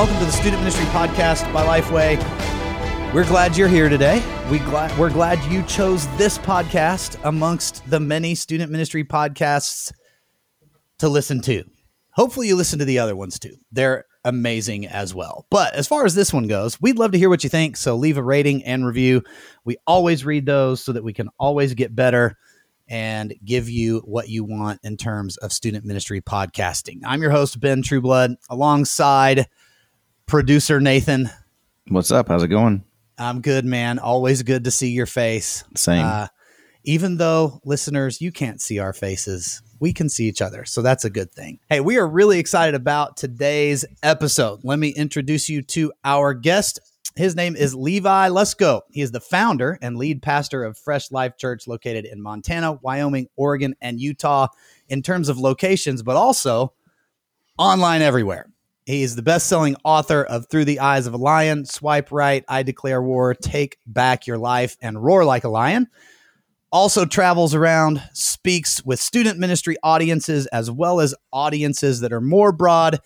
Welcome 0.00 0.18
to 0.20 0.24
the 0.24 0.32
Student 0.32 0.62
Ministry 0.62 0.86
Podcast 0.86 1.52
by 1.52 1.78
Lifeway. 1.78 3.12
We're 3.12 3.26
glad 3.26 3.54
you're 3.54 3.68
here 3.68 3.90
today. 3.90 4.22
We 4.50 4.58
glad 4.60 4.98
we're 4.98 5.10
glad 5.10 5.38
you 5.52 5.62
chose 5.64 6.06
this 6.16 6.38
podcast 6.38 7.20
amongst 7.22 7.84
the 7.90 8.00
many 8.00 8.34
student 8.34 8.72
ministry 8.72 9.04
podcasts 9.04 9.92
to 11.00 11.08
listen 11.10 11.42
to. 11.42 11.64
Hopefully 12.12 12.48
you 12.48 12.56
listen 12.56 12.78
to 12.78 12.86
the 12.86 12.98
other 12.98 13.14
ones 13.14 13.38
too. 13.38 13.56
They're 13.72 14.06
amazing 14.24 14.86
as 14.86 15.14
well. 15.14 15.44
But 15.50 15.74
as 15.74 15.86
far 15.86 16.06
as 16.06 16.14
this 16.14 16.32
one 16.32 16.46
goes, 16.46 16.80
we'd 16.80 16.98
love 16.98 17.12
to 17.12 17.18
hear 17.18 17.28
what 17.28 17.44
you 17.44 17.50
think, 17.50 17.76
so 17.76 17.94
leave 17.94 18.16
a 18.16 18.22
rating 18.22 18.64
and 18.64 18.86
review. 18.86 19.22
We 19.66 19.76
always 19.86 20.24
read 20.24 20.46
those 20.46 20.82
so 20.82 20.92
that 20.92 21.04
we 21.04 21.12
can 21.12 21.28
always 21.38 21.74
get 21.74 21.94
better 21.94 22.38
and 22.88 23.34
give 23.44 23.68
you 23.68 23.98
what 24.06 24.30
you 24.30 24.44
want 24.44 24.80
in 24.82 24.96
terms 24.96 25.36
of 25.36 25.52
student 25.52 25.84
ministry 25.84 26.22
podcasting. 26.22 27.00
I'm 27.04 27.20
your 27.20 27.32
host 27.32 27.60
Ben 27.60 27.82
Trueblood 27.82 28.36
alongside 28.48 29.46
producer 30.30 30.80
Nathan. 30.80 31.28
What's 31.88 32.12
up? 32.12 32.28
How's 32.28 32.44
it 32.44 32.48
going? 32.48 32.84
I'm 33.18 33.40
good, 33.40 33.64
man. 33.64 33.98
Always 33.98 34.44
good 34.44 34.62
to 34.64 34.70
see 34.70 34.90
your 34.90 35.06
face. 35.06 35.64
Same. 35.74 36.04
Uh, 36.04 36.28
even 36.84 37.16
though 37.16 37.60
listeners, 37.64 38.20
you 38.20 38.30
can't 38.30 38.60
see 38.60 38.78
our 38.78 38.92
faces, 38.92 39.60
we 39.80 39.92
can 39.92 40.08
see 40.08 40.28
each 40.28 40.40
other. 40.40 40.64
So 40.64 40.82
that's 40.82 41.04
a 41.04 41.10
good 41.10 41.32
thing. 41.32 41.58
Hey, 41.68 41.80
we 41.80 41.98
are 41.98 42.06
really 42.06 42.38
excited 42.38 42.76
about 42.76 43.16
today's 43.16 43.84
episode. 44.04 44.60
Let 44.62 44.78
me 44.78 44.90
introduce 44.90 45.48
you 45.48 45.62
to 45.62 45.92
our 46.04 46.32
guest. 46.32 46.78
His 47.16 47.34
name 47.34 47.56
is 47.56 47.74
Levi 47.74 48.28
Lusko. 48.28 48.82
He 48.88 49.00
is 49.00 49.10
the 49.10 49.20
founder 49.20 49.78
and 49.82 49.96
lead 49.96 50.22
pastor 50.22 50.62
of 50.62 50.78
Fresh 50.78 51.10
Life 51.10 51.36
Church 51.38 51.66
located 51.66 52.04
in 52.04 52.22
Montana, 52.22 52.74
Wyoming, 52.74 53.26
Oregon, 53.34 53.74
and 53.80 54.00
Utah 54.00 54.46
in 54.88 55.02
terms 55.02 55.28
of 55.28 55.38
locations, 55.38 56.04
but 56.04 56.16
also 56.16 56.72
online 57.58 58.00
everywhere. 58.00 58.48
He 58.90 59.04
is 59.04 59.14
the 59.14 59.22
best 59.22 59.46
selling 59.46 59.76
author 59.84 60.24
of 60.24 60.48
Through 60.48 60.64
the 60.64 60.80
Eyes 60.80 61.06
of 61.06 61.14
a 61.14 61.16
Lion, 61.16 61.64
Swipe 61.64 62.10
Right, 62.10 62.44
I 62.48 62.64
Declare 62.64 63.00
War, 63.00 63.34
Take 63.34 63.78
Back 63.86 64.26
Your 64.26 64.36
Life, 64.36 64.76
and 64.82 65.00
Roar 65.00 65.24
Like 65.24 65.44
a 65.44 65.48
Lion. 65.48 65.86
Also 66.72 67.04
travels 67.04 67.54
around, 67.54 68.02
speaks 68.14 68.84
with 68.84 68.98
student 68.98 69.38
ministry 69.38 69.76
audiences 69.84 70.48
as 70.48 70.72
well 70.72 70.98
as 70.98 71.14
audiences 71.32 72.00
that 72.00 72.12
are 72.12 72.20
more 72.20 72.50
broad. 72.50 72.98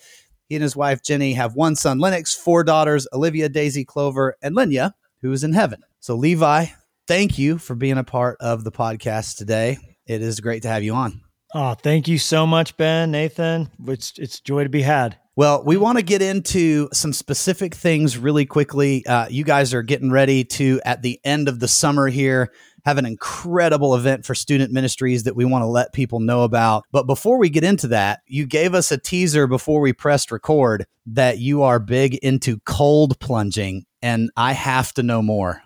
He 0.48 0.54
and 0.54 0.62
his 0.62 0.74
wife 0.74 1.02
Jenny 1.02 1.34
have 1.34 1.54
one 1.54 1.76
son, 1.76 1.98
Lennox, 1.98 2.34
four 2.34 2.64
daughters, 2.64 3.06
Olivia, 3.12 3.50
Daisy, 3.50 3.84
Clover, 3.84 4.36
and 4.40 4.56
Lenya, 4.56 4.92
who 5.20 5.32
is 5.32 5.44
in 5.44 5.52
heaven. 5.52 5.82
So, 6.00 6.14
Levi, 6.14 6.64
thank 7.06 7.38
you 7.38 7.58
for 7.58 7.74
being 7.74 7.98
a 7.98 8.04
part 8.04 8.38
of 8.40 8.64
the 8.64 8.72
podcast 8.72 9.36
today. 9.36 9.76
It 10.06 10.22
is 10.22 10.40
great 10.40 10.62
to 10.62 10.68
have 10.68 10.82
you 10.82 10.94
on. 10.94 11.20
Oh, 11.54 11.74
thank 11.74 12.08
you 12.08 12.16
so 12.16 12.46
much, 12.46 12.74
Ben, 12.78 13.10
Nathan. 13.10 13.68
It's 13.86 14.18
it's 14.18 14.40
joy 14.40 14.62
to 14.62 14.70
be 14.70 14.80
had. 14.80 15.18
Well, 15.36 15.64
we 15.64 15.76
want 15.76 15.98
to 15.98 16.04
get 16.04 16.22
into 16.22 16.88
some 16.92 17.12
specific 17.12 17.74
things 17.74 18.16
really 18.16 18.46
quickly. 18.46 19.04
Uh, 19.04 19.26
you 19.28 19.42
guys 19.42 19.74
are 19.74 19.82
getting 19.82 20.12
ready 20.12 20.44
to, 20.44 20.80
at 20.84 21.02
the 21.02 21.18
end 21.24 21.48
of 21.48 21.58
the 21.58 21.66
summer 21.66 22.06
here, 22.06 22.52
have 22.84 22.98
an 22.98 23.06
incredible 23.06 23.96
event 23.96 24.24
for 24.24 24.36
student 24.36 24.72
ministries 24.72 25.24
that 25.24 25.34
we 25.34 25.44
want 25.44 25.62
to 25.62 25.66
let 25.66 25.92
people 25.92 26.20
know 26.20 26.42
about. 26.44 26.84
But 26.92 27.08
before 27.08 27.38
we 27.38 27.50
get 27.50 27.64
into 27.64 27.88
that, 27.88 28.20
you 28.28 28.46
gave 28.46 28.74
us 28.74 28.92
a 28.92 28.98
teaser 28.98 29.48
before 29.48 29.80
we 29.80 29.92
pressed 29.92 30.30
record 30.30 30.86
that 31.06 31.38
you 31.38 31.62
are 31.62 31.80
big 31.80 32.14
into 32.16 32.60
cold 32.60 33.18
plunging, 33.18 33.86
and 34.02 34.30
I 34.36 34.52
have 34.52 34.92
to 34.94 35.02
know 35.02 35.20
more. 35.20 35.62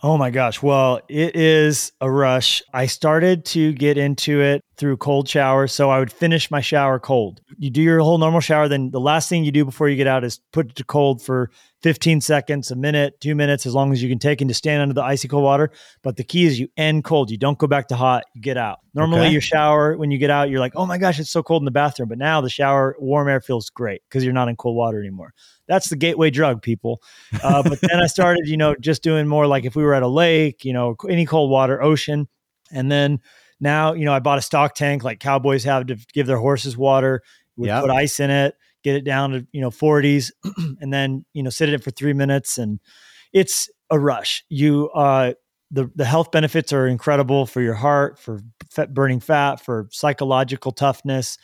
Oh 0.00 0.16
my 0.16 0.30
gosh. 0.30 0.62
Well, 0.62 1.00
it 1.08 1.34
is 1.34 1.90
a 2.00 2.08
rush. 2.08 2.62
I 2.72 2.86
started 2.86 3.44
to 3.46 3.72
get 3.72 3.98
into 3.98 4.40
it 4.40 4.64
through 4.78 4.96
cold 4.96 5.28
showers. 5.28 5.72
So 5.72 5.90
I 5.90 5.98
would 5.98 6.12
finish 6.12 6.50
my 6.50 6.60
shower 6.60 6.98
cold. 6.98 7.40
You 7.58 7.70
do 7.70 7.82
your 7.82 8.00
whole 8.00 8.18
normal 8.18 8.40
shower. 8.40 8.68
Then 8.68 8.90
the 8.90 9.00
last 9.00 9.28
thing 9.28 9.44
you 9.44 9.52
do 9.52 9.64
before 9.64 9.88
you 9.88 9.96
get 9.96 10.06
out 10.06 10.24
is 10.24 10.40
put 10.52 10.70
it 10.70 10.76
to 10.76 10.84
cold 10.84 11.20
for 11.20 11.50
15 11.82 12.20
seconds, 12.20 12.70
a 12.70 12.76
minute, 12.76 13.20
two 13.20 13.34
minutes, 13.34 13.66
as 13.66 13.74
long 13.74 13.92
as 13.92 14.02
you 14.02 14.08
can 14.08 14.18
take 14.18 14.40
and 14.40 14.48
to 14.48 14.54
stand 14.54 14.80
under 14.80 14.94
the 14.94 15.02
icy 15.02 15.28
cold 15.28 15.44
water. 15.44 15.70
But 16.02 16.16
the 16.16 16.24
key 16.24 16.44
is 16.44 16.58
you 16.58 16.68
end 16.76 17.04
cold. 17.04 17.30
You 17.30 17.36
don't 17.36 17.58
go 17.58 17.66
back 17.66 17.88
to 17.88 17.96
hot. 17.96 18.24
You 18.34 18.40
get 18.40 18.56
out. 18.56 18.78
Normally, 18.94 19.22
okay. 19.22 19.32
your 19.32 19.40
shower, 19.40 19.96
when 19.96 20.10
you 20.10 20.18
get 20.18 20.30
out, 20.30 20.50
you're 20.50 20.60
like, 20.60 20.74
oh 20.76 20.86
my 20.86 20.98
gosh, 20.98 21.18
it's 21.18 21.30
so 21.30 21.42
cold 21.42 21.62
in 21.62 21.66
the 21.66 21.70
bathroom. 21.70 22.08
But 22.08 22.18
now 22.18 22.40
the 22.40 22.50
shower, 22.50 22.96
warm 22.98 23.28
air 23.28 23.40
feels 23.40 23.70
great 23.70 24.02
because 24.08 24.24
you're 24.24 24.32
not 24.32 24.48
in 24.48 24.56
cold 24.56 24.76
water 24.76 25.00
anymore 25.00 25.34
that's 25.68 25.90
the 25.90 25.96
gateway 25.96 26.30
drug, 26.30 26.62
people. 26.62 27.02
Uh, 27.42 27.62
but 27.62 27.78
then 27.80 28.00
I 28.00 28.06
started, 28.06 28.48
you 28.48 28.56
know, 28.56 28.74
just 28.80 29.02
doing 29.02 29.28
more 29.28 29.46
like 29.46 29.64
if 29.64 29.76
we 29.76 29.84
were 29.84 29.94
at 29.94 30.02
a 30.02 30.08
lake, 30.08 30.64
you 30.64 30.72
know, 30.72 30.96
any 31.08 31.26
cold 31.26 31.50
water, 31.50 31.80
ocean. 31.80 32.26
And 32.72 32.90
then 32.90 33.20
now, 33.60 33.92
you 33.92 34.04
know, 34.04 34.12
I 34.12 34.20
bought 34.20 34.38
a 34.38 34.42
stock 34.42 34.74
tank 34.74 35.04
like 35.04 35.20
cowboys 35.20 35.64
have 35.64 35.86
to 35.86 35.96
give 36.12 36.26
their 36.26 36.38
horses 36.38 36.76
water. 36.76 37.22
We 37.56 37.68
yep. 37.68 37.82
put 37.82 37.90
ice 37.90 38.20
in 38.20 38.30
it, 38.30 38.56
get 38.84 38.96
it 38.96 39.04
down 39.04 39.30
to, 39.32 39.46
you 39.52 39.60
know, 39.60 39.70
40s, 39.70 40.30
and 40.80 40.92
then, 40.92 41.24
you 41.32 41.42
know, 41.42 41.50
sit 41.50 41.68
in 41.68 41.74
it 41.74 41.82
for 41.82 41.90
three 41.90 42.12
minutes. 42.12 42.58
And 42.58 42.78
it's 43.32 43.68
a 43.90 43.98
rush. 43.98 44.44
You, 44.48 44.90
uh, 44.90 45.34
the, 45.70 45.90
the 45.96 46.04
health 46.04 46.30
benefits 46.30 46.72
are 46.72 46.86
incredible 46.86 47.46
for 47.46 47.60
your 47.60 47.74
heart, 47.74 48.18
for 48.18 48.40
fat, 48.70 48.94
burning 48.94 49.20
fat, 49.20 49.60
for 49.60 49.88
psychological 49.90 50.72
toughness 50.72 51.36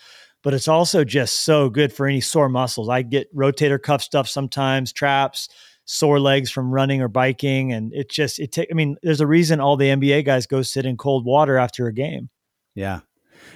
but 0.45 0.53
it's 0.53 0.69
also 0.69 1.03
just 1.03 1.45
so 1.45 1.71
good 1.71 1.93
for 1.93 2.07
any 2.07 2.21
sore 2.21 2.51
muscles. 2.51 2.91
I 2.91 3.01
get 3.03 3.35
rotator 3.35 3.83
cuff 3.83 4.03
stuff 4.03 4.29
sometimes, 4.29 4.93
traps, 4.93 5.49
sore 5.85 6.21
legs 6.21 6.51
from 6.51 6.73
running 6.73 7.03
or 7.03 7.09
biking, 7.09 7.73
and 7.73 7.93
it 7.93 8.11
just 8.11 8.39
it. 8.39 8.53
Take, 8.53 8.69
I 8.71 8.75
mean, 8.75 8.97
there's 9.03 9.21
a 9.21 9.27
reason 9.27 9.61
all 9.61 9.77
the 9.77 9.89
NBA 9.89 10.25
guys 10.25 10.47
go 10.47 10.63
sit 10.63 10.87
in 10.87 10.97
cold 10.97 11.25
water 11.25 11.57
after 11.57 11.87
a 11.87 11.93
game. 11.93 12.31
Yeah, 12.75 13.01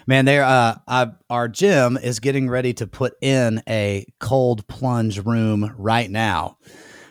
man. 0.07 0.25
There, 0.25 0.45
uh, 0.45 0.77
I, 0.87 1.09
our 1.31 1.49
gym 1.49 1.97
is 1.97 2.21
getting 2.21 2.49
ready 2.49 2.75
to 2.75 2.87
put 2.87 3.15
in 3.21 3.63
a 3.69 4.07
cold 4.21 4.67
plunge 4.69 5.19
room 5.25 5.75
right 5.79 6.11
now, 6.11 6.59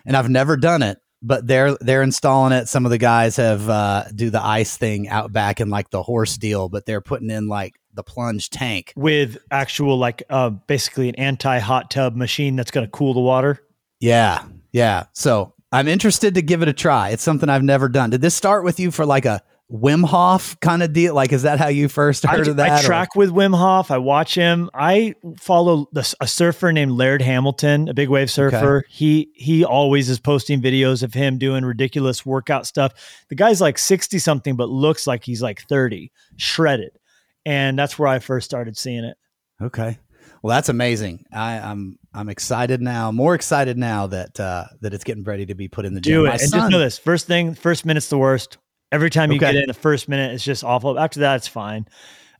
and 0.05 0.15
I've 0.15 0.29
never 0.29 0.57
done 0.57 0.83
it 0.83 0.99
but 1.21 1.47
they're 1.47 1.75
they're 1.81 2.03
installing 2.03 2.53
it. 2.53 2.67
Some 2.67 2.85
of 2.85 2.91
the 2.91 2.97
guys 2.97 3.37
have 3.37 3.67
uh, 3.69 4.05
do 4.13 4.29
the 4.29 4.43
ice 4.43 4.77
thing 4.77 5.07
out 5.09 5.33
back 5.33 5.59
in 5.59 5.69
like 5.69 5.89
the 5.89 6.03
horse 6.03 6.37
deal, 6.37 6.69
but 6.69 6.85
they're 6.85 7.01
putting 7.01 7.29
in 7.29 7.47
like 7.47 7.73
the 7.93 8.03
plunge 8.03 8.49
tank 8.49 8.93
with 8.95 9.37
actual 9.51 9.97
like 9.97 10.23
uh, 10.29 10.49
basically 10.49 11.09
an 11.09 11.15
anti 11.15 11.59
hot 11.59 11.89
tub 11.89 12.15
machine 12.15 12.55
that's 12.55 12.71
going 12.71 12.85
to 12.85 12.91
cool 12.91 13.13
the 13.13 13.19
water. 13.19 13.59
Yeah, 13.99 14.45
yeah. 14.71 15.05
So 15.13 15.53
I'm 15.71 15.87
interested 15.87 16.35
to 16.35 16.41
give 16.41 16.61
it 16.61 16.67
a 16.67 16.73
try. 16.73 17.09
It's 17.09 17.23
something 17.23 17.49
I've 17.49 17.63
never 17.63 17.89
done. 17.89 18.09
Did 18.09 18.21
this 18.21 18.35
start 18.35 18.63
with 18.63 18.79
you 18.79 18.91
for 18.91 19.05
like 19.05 19.25
a 19.25 19.41
Wim 19.69 20.05
Hof 20.05 20.57
kind 20.61 20.81
of 20.81 20.93
deal? 20.93 21.13
Like, 21.13 21.33
is 21.33 21.41
that 21.41 21.59
how 21.59 21.67
you 21.67 21.89
first 21.89 22.25
heard 22.25 22.47
I, 22.47 22.51
of 22.51 22.57
that? 22.57 22.71
I 22.71 22.81
track 22.81 23.09
or? 23.15 23.19
with 23.19 23.31
Wim 23.31 23.57
Hof. 23.57 23.91
I 23.91 23.97
watch 23.97 24.33
him. 24.33 24.69
I 24.73 25.15
follow 25.39 25.89
the, 25.91 26.15
a 26.21 26.27
surfer 26.27 26.71
named 26.71 26.93
Laird 26.93 27.21
Hamilton, 27.21 27.89
a 27.89 27.93
big 27.93 28.07
wave 28.07 28.31
surfer. 28.31 28.77
Okay. 28.77 28.87
He 28.89 29.29
he 29.35 29.65
always 29.65 30.09
is 30.09 30.19
posting 30.19 30.61
videos 30.61 31.03
of 31.03 31.13
him 31.13 31.37
doing 31.37 31.65
ridiculous 31.65 32.25
workout 32.25 32.65
stuff. 32.65 32.93
The 33.27 33.35
guy's 33.35 33.59
like 33.59 33.77
sixty 33.77 34.19
something, 34.19 34.55
but 34.55 34.69
looks 34.69 35.05
like 35.05 35.25
he's 35.25 35.41
like 35.41 35.61
thirty, 35.63 36.13
shredded, 36.37 36.97
and 37.45 37.77
that's 37.77 37.99
where 37.99 38.07
I 38.07 38.19
first 38.19 38.45
started 38.45 38.77
seeing 38.77 39.03
it. 39.03 39.17
Okay. 39.61 39.97
Well, 40.41 40.55
that's 40.55 40.69
amazing. 40.69 41.25
I, 41.33 41.55
am 41.55 41.97
I'm, 42.17 42.29
excited 42.29 42.81
now, 42.81 43.11
more 43.11 43.35
excited 43.35 43.77
now 43.77 44.07
that 44.07 44.39
uh, 44.39 44.65
that 44.81 44.93
it's 44.93 45.03
getting 45.03 45.23
ready 45.23 45.45
to 45.45 45.55
be 45.55 45.67
put 45.67 45.85
in 45.85 45.93
the 45.93 46.01
gym. 46.01 46.13
Do 46.13 46.25
it, 46.25 46.29
My 46.29 46.33
and 46.33 46.41
son, 46.41 46.59
just 46.59 46.71
know 46.71 46.79
this: 46.79 46.97
first 46.97 47.27
thing, 47.27 47.53
first 47.53 47.85
minute's 47.85 48.09
the 48.09 48.17
worst. 48.17 48.57
Every 48.91 49.09
time 49.09 49.31
you 49.31 49.37
okay. 49.37 49.53
get 49.53 49.55
in 49.55 49.67
the 49.67 49.73
first 49.73 50.07
minute, 50.07 50.33
it's 50.33 50.43
just 50.43 50.63
awful. 50.63 50.97
After 50.97 51.21
that, 51.21 51.37
it's 51.37 51.47
fine. 51.47 51.87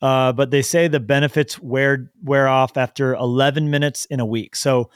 Uh, 0.02 0.32
but 0.32 0.52
they 0.52 0.62
say 0.62 0.88
the 0.88 1.00
benefits 1.00 1.60
wear 1.60 2.12
wear 2.24 2.48
off 2.48 2.78
after 2.78 3.16
11 3.16 3.70
minutes 3.70 4.06
in 4.06 4.20
a 4.20 4.26
week. 4.26 4.56
So 4.56 4.90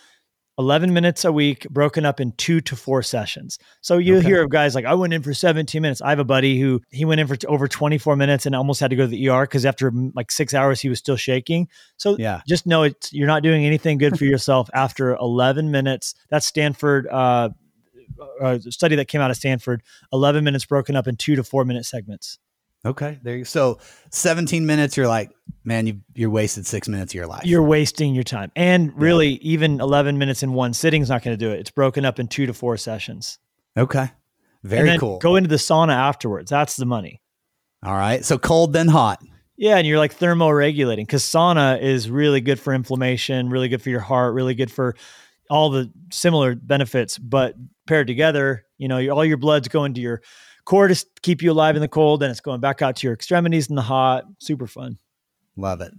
11 0.58 0.94
minutes 0.94 1.26
a 1.26 1.32
week 1.32 1.68
broken 1.70 2.06
up 2.06 2.20
in 2.20 2.32
two 2.34 2.62
to 2.62 2.76
four 2.76 3.02
sessions. 3.02 3.58
So 3.82 3.98
you 3.98 4.18
okay. 4.18 4.28
hear 4.28 4.44
of 4.44 4.50
guys 4.50 4.76
like, 4.76 4.86
I 4.86 4.94
went 4.94 5.14
in 5.14 5.22
for 5.22 5.34
17 5.34 5.82
minutes. 5.82 6.02
I 6.02 6.10
have 6.10 6.20
a 6.20 6.24
buddy 6.24 6.60
who 6.60 6.82
he 6.90 7.06
went 7.06 7.22
in 7.22 7.28
for 7.28 7.36
t- 7.36 7.48
over 7.48 7.68
24 7.68 8.16
minutes 8.16 8.46
and 8.46 8.56
almost 8.56 8.80
had 8.80 8.90
to 8.90 8.96
go 8.96 9.04
to 9.04 9.08
the 9.08 9.30
ER 9.30 9.44
because 9.44 9.66
after 9.66 9.92
like 10.14 10.32
six 10.32 10.54
hours, 10.54 10.82
he 10.82 10.90
was 10.90 11.00
still 11.00 11.16
shaking. 11.16 11.68
So 11.98 12.18
yeah, 12.18 12.42
just 12.48 12.66
know 12.66 12.84
it's, 12.84 13.12
you're 13.14 13.28
not 13.28 13.44
doing 13.44 13.66
anything 13.66 13.98
good 13.98 14.18
for 14.18 14.26
yourself 14.26 14.70
after 14.74 15.16
11 15.16 15.72
minutes. 15.72 16.16
That's 16.30 16.46
Stanford, 16.46 17.08
uh, 17.08 17.50
a 18.42 18.60
study 18.60 18.96
that 18.98 19.08
came 19.08 19.22
out 19.22 19.32
of 19.32 19.38
Stanford, 19.38 19.84
11 20.14 20.44
minutes 20.44 20.66
broken 20.66 20.96
up 20.96 21.08
in 21.08 21.16
two 21.16 21.36
to 21.36 21.44
four 21.44 21.66
minute 21.66 21.86
segments. 21.86 22.40
Okay, 22.84 23.20
there 23.22 23.38
you 23.38 23.46
so 23.46 23.78
17 24.10 24.66
minutes. 24.66 24.98
You're 24.98 25.08
like, 25.08 25.32
man, 25.64 25.86
you 25.86 26.02
you're 26.16 26.32
wasted 26.32 26.66
six 26.66 26.88
minutes 26.88 27.12
of 27.12 27.16
your 27.16 27.28
life. 27.28 27.46
You're 27.46 27.62
wasting 27.62 28.16
your 28.16 28.24
time, 28.24 28.52
and 28.56 28.92
really, 29.00 29.34
yeah. 29.34 29.40
even 29.42 29.80
11 29.80 30.18
minutes 30.18 30.42
in 30.42 30.54
one 30.54 30.74
sitting 30.74 31.04
is 31.04 31.10
not 31.10 31.24
going 31.24 31.38
to 31.38 31.46
do 31.46 31.52
it. 31.52 31.60
It's 31.60 31.70
broken 31.70 32.06
up 32.06 32.20
in 32.20 32.28
two 32.28 32.48
to 32.48 32.54
four 32.54 32.78
sessions. 32.78 33.38
Okay, 33.78 34.10
very 34.64 34.98
cool. 34.98 35.20
Go 35.20 35.36
into 35.36 35.48
the 35.48 35.58
sauna 35.58 35.94
afterwards. 35.94 36.50
That's 36.50 36.76
the 36.76 36.88
money. 36.88 37.22
All 37.84 37.94
right, 37.94 38.26
so 38.26 38.40
cold 38.40 38.74
then 38.74 38.88
hot. 38.88 39.22
Yeah, 39.58 39.78
and 39.78 39.86
you're 39.86 40.00
like 40.00 40.18
thermoregulating 40.18 41.06
because 41.06 41.24
sauna 41.24 41.80
is 41.80 42.10
really 42.10 42.42
good 42.42 42.60
for 42.60 42.74
inflammation, 42.74 43.50
really 43.50 43.70
good 43.70 43.84
for 43.84 43.92
your 43.92 44.00
heart, 44.00 44.34
really 44.34 44.56
good 44.56 44.72
for 44.72 44.96
all 45.52 45.70
the 45.70 45.92
similar 46.12 46.56
benefits. 46.56 47.20
But 47.20 47.54
paired 47.86 48.08
together, 48.08 48.66
you 48.80 48.88
know, 48.88 49.08
all 49.10 49.24
your 49.24 49.38
blood's 49.38 49.68
going 49.68 49.94
to 49.94 50.02
your 50.02 50.24
core 50.72 50.88
to 50.88 51.06
keep 51.22 51.42
you 51.42 51.52
alive 51.52 51.76
in 51.76 51.82
the 51.82 51.88
cold, 51.90 52.24
and 52.24 52.32
it's 52.32 52.40
going 52.40 52.62
back 52.62 52.82
out 52.82 52.96
to 52.96 53.06
your 53.06 53.14
extremities 53.14 53.68
in 53.68 53.76
the 53.76 53.82
hot. 53.82 54.24
Super 54.40 54.68
fun. 54.68 54.98
Love 55.58 55.82
it. 55.82 55.92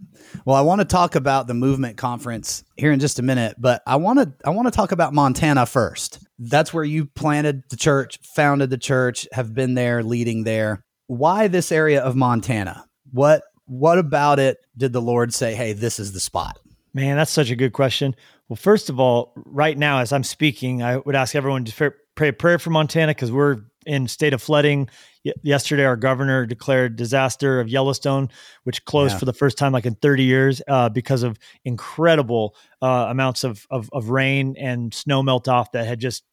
Well, 0.47 0.57
I 0.57 0.63
want 0.63 0.81
to 0.81 0.87
talk 0.87 1.15
about 1.15 1.47
the 1.47 1.53
movement 1.53 1.99
conference 1.99 2.65
here 2.79 2.91
in 2.91 2.99
just 2.99 3.19
a 3.19 3.23
minute, 3.23 3.57
but 3.59 3.83
I 3.87 3.97
want 3.97 4.19
to 4.21 4.33
I 4.47 4.51
want 4.51 4.69
to 4.69 4.73
talk 4.73 4.91
about 4.91 5.13
Montana 5.13 5.67
first. 5.67 6.21
That's 6.39 6.73
where 6.73 6.85
you 6.85 7.05
planted 7.05 7.65
the 7.69 7.77
church, 7.77 8.19
founded 8.35 8.71
the 8.71 8.79
church, 8.79 9.29
have 9.33 9.53
been 9.53 9.75
there, 9.75 10.03
leading 10.03 10.45
there. 10.45 10.83
Why 11.07 11.49
this 11.49 11.71
area 11.71 12.01
of 12.01 12.17
Montana? 12.17 12.87
What 13.11 13.43
what 13.67 13.99
about 13.99 14.39
it 14.39 14.57
did 14.75 14.95
the 14.95 15.03
Lord 15.03 15.35
say, 15.35 15.55
"Hey, 15.55 15.75
this 15.75 15.99
is 15.99 16.15
the 16.15 16.21
spot"? 16.21 16.59
Man, 16.95 17.19
that's 17.19 17.31
such 17.31 17.51
a 17.51 17.57
good 17.57 17.75
question. 17.75 18.17
Well, 18.49 18.57
first 18.57 18.89
of 18.89 18.99
all, 18.99 19.35
right 19.37 19.77
now 19.77 19.99
as 19.99 20.15
I'm 20.15 20.25
speaking, 20.25 20.83
I 20.83 20.97
would 20.97 21.15
ask 21.15 21.35
everyone 21.35 21.67
to 21.67 21.73
pray 22.15 22.29
a 22.29 22.33
prayer 22.33 22.59
for 22.59 22.71
Montana 22.71 23.11
because 23.11 23.33
we're 23.33 23.63
in 23.87 24.07
state 24.09 24.33
of 24.33 24.43
flooding. 24.43 24.89
Y- 25.25 25.33
yesterday, 25.43 25.85
our 25.85 25.97
governor 25.97 26.47
declared 26.47 26.97
disaster 26.97 27.61
of 27.61 27.69
Yellowstone, 27.69 28.29
which 28.65 28.85
closed 28.85 29.15
yeah. 29.15 29.19
for 29.19 29.25
the 29.25 29.33
first 29.33 29.59
time 29.59 29.73
like 29.73 29.87
in 29.87 29.95
30 29.97 30.23
years 30.23 30.63
uh, 30.69 30.89
because 30.89 31.23
of 31.23 31.39
incredible 31.65 32.55
uh, 32.81 33.07
amounts 33.09 33.45
of, 33.45 33.67
of, 33.71 33.89
of 33.93 34.11
rain 34.11 34.55
and 34.59 34.93
snow 34.95 35.23
melt 35.23 35.49
off 35.49 35.73
that 35.73 35.87
had 35.87 36.01
just 36.01 36.25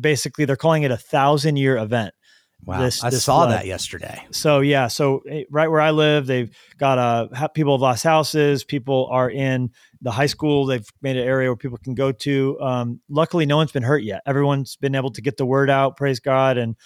basically 0.00 0.44
they're 0.44 0.56
calling 0.56 0.82
it 0.82 0.90
a 0.90 0.96
thousand 0.96 1.56
year 1.56 1.76
event. 1.76 2.14
Wow, 2.66 2.80
this, 2.80 3.04
I 3.04 3.10
this 3.10 3.24
saw 3.24 3.42
flood. 3.42 3.50
that 3.52 3.66
yesterday. 3.66 4.26
So 4.30 4.60
yeah, 4.60 4.88
so 4.88 5.22
eh, 5.28 5.44
right 5.50 5.68
where 5.68 5.80
I 5.80 5.90
live, 5.90 6.26
they've 6.26 6.50
got 6.78 6.98
uh 6.98 7.48
people 7.48 7.74
have 7.74 7.82
lost 7.82 8.04
houses. 8.04 8.64
People 8.64 9.08
are 9.10 9.30
in 9.30 9.70
the 10.00 10.10
high 10.10 10.26
school. 10.26 10.66
They've 10.66 10.86
made 11.02 11.16
an 11.16 11.26
area 11.26 11.48
where 11.48 11.56
people 11.56 11.78
can 11.78 11.94
go 11.94 12.12
to. 12.12 12.60
Um, 12.60 13.00
luckily, 13.08 13.46
no 13.46 13.56
one's 13.56 13.72
been 13.72 13.82
hurt 13.82 14.02
yet. 14.02 14.22
Everyone's 14.26 14.76
been 14.76 14.94
able 14.94 15.10
to 15.12 15.20
get 15.20 15.36
the 15.36 15.46
word 15.46 15.68
out. 15.68 15.96
Praise 15.96 16.20
God, 16.20 16.56
and 16.56 16.76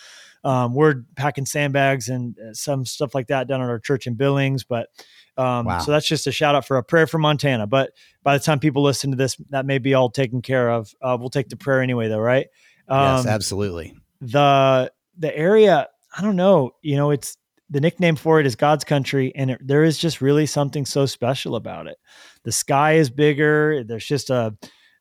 um, 0.44 0.74
we're 0.74 1.02
packing 1.16 1.46
sandbags 1.46 2.08
and 2.08 2.38
uh, 2.38 2.54
some 2.54 2.84
stuff 2.84 3.14
like 3.14 3.28
that 3.28 3.48
down 3.48 3.60
at 3.60 3.68
our 3.68 3.78
church 3.78 4.06
in 4.06 4.14
Billings. 4.14 4.64
But 4.64 4.88
um, 5.36 5.66
wow. 5.66 5.78
so 5.78 5.92
that's 5.92 6.06
just 6.06 6.26
a 6.26 6.32
shout 6.32 6.54
out 6.54 6.66
for 6.66 6.76
a 6.76 6.82
prayer 6.82 7.06
for 7.06 7.18
Montana. 7.18 7.66
But 7.66 7.92
by 8.22 8.36
the 8.36 8.44
time 8.44 8.58
people 8.58 8.82
listen 8.82 9.10
to 9.10 9.16
this, 9.16 9.36
that 9.50 9.66
may 9.66 9.78
be 9.78 9.94
all 9.94 10.10
taken 10.10 10.42
care 10.42 10.70
of. 10.70 10.92
Uh, 11.00 11.16
we'll 11.18 11.30
take 11.30 11.48
the 11.48 11.56
prayer 11.56 11.82
anyway, 11.82 12.08
though, 12.08 12.18
right? 12.18 12.48
yes, 12.88 13.26
um, 13.26 13.26
absolutely. 13.28 13.94
The 14.20 14.90
the 15.18 15.36
area, 15.36 15.88
I 16.16 16.22
don't 16.22 16.36
know, 16.36 16.72
you 16.82 16.96
know, 16.96 17.10
it's 17.10 17.36
the 17.70 17.80
nickname 17.80 18.16
for 18.16 18.40
it 18.40 18.46
is 18.46 18.56
God's 18.56 18.84
country, 18.84 19.32
and 19.34 19.50
it, 19.50 19.60
there 19.66 19.84
is 19.84 19.98
just 19.98 20.20
really 20.20 20.46
something 20.46 20.86
so 20.86 21.06
special 21.06 21.56
about 21.56 21.86
it. 21.86 21.98
The 22.44 22.52
sky 22.52 22.94
is 22.94 23.10
bigger. 23.10 23.84
There's 23.84 24.06
just 24.06 24.30
a 24.30 24.56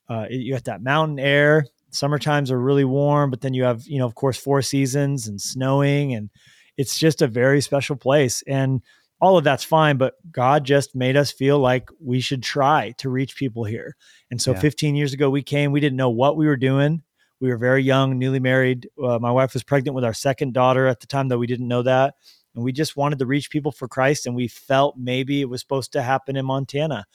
uh, 0.09 0.25
you 0.29 0.53
got 0.53 0.65
that 0.65 0.81
mountain 0.81 1.19
air. 1.19 1.65
Summer 1.91 2.19
times 2.19 2.51
are 2.51 2.59
really 2.59 2.85
warm, 2.85 3.29
but 3.29 3.41
then 3.41 3.53
you 3.53 3.63
have 3.63 3.83
you 3.87 3.99
know 3.99 4.05
of 4.05 4.15
course 4.15 4.37
four 4.37 4.61
seasons 4.61 5.27
and 5.27 5.39
snowing, 5.39 6.13
and 6.13 6.29
it's 6.77 6.99
just 6.99 7.21
a 7.21 7.27
very 7.27 7.61
special 7.61 7.95
place. 7.95 8.43
And 8.47 8.81
all 9.19 9.37
of 9.37 9.43
that's 9.43 9.63
fine, 9.63 9.97
but 9.97 10.15
God 10.31 10.63
just 10.63 10.95
made 10.95 11.15
us 11.15 11.31
feel 11.31 11.59
like 11.59 11.89
we 12.03 12.19
should 12.19 12.43
try 12.43 12.93
to 12.99 13.09
reach 13.09 13.35
people 13.35 13.63
here. 13.63 13.95
And 14.29 14.39
so 14.39 14.51
yeah. 14.51 14.59
15 14.59 14.95
years 14.95 15.13
ago, 15.13 15.29
we 15.29 15.41
came. 15.41 15.71
We 15.71 15.79
didn't 15.79 15.97
know 15.97 16.11
what 16.11 16.37
we 16.37 16.45
were 16.45 16.57
doing. 16.57 17.01
We 17.39 17.49
were 17.49 17.57
very 17.57 17.83
young, 17.83 18.17
newly 18.17 18.39
married. 18.39 18.89
Uh, 19.01 19.19
my 19.19 19.31
wife 19.31 19.53
was 19.53 19.63
pregnant 19.63 19.95
with 19.95 20.03
our 20.03 20.13
second 20.13 20.53
daughter 20.53 20.87
at 20.87 20.99
the 20.99 21.07
time, 21.07 21.27
though 21.27 21.37
we 21.37 21.47
didn't 21.47 21.67
know 21.67 21.83
that. 21.83 22.15
And 22.55 22.63
we 22.63 22.71
just 22.71 22.97
wanted 22.97 23.19
to 23.19 23.25
reach 23.27 23.51
people 23.51 23.71
for 23.71 23.87
Christ, 23.87 24.25
and 24.25 24.35
we 24.35 24.47
felt 24.47 24.97
maybe 24.97 25.41
it 25.41 25.49
was 25.49 25.61
supposed 25.61 25.91
to 25.93 26.01
happen 26.01 26.35
in 26.35 26.45
Montana, 26.45 27.05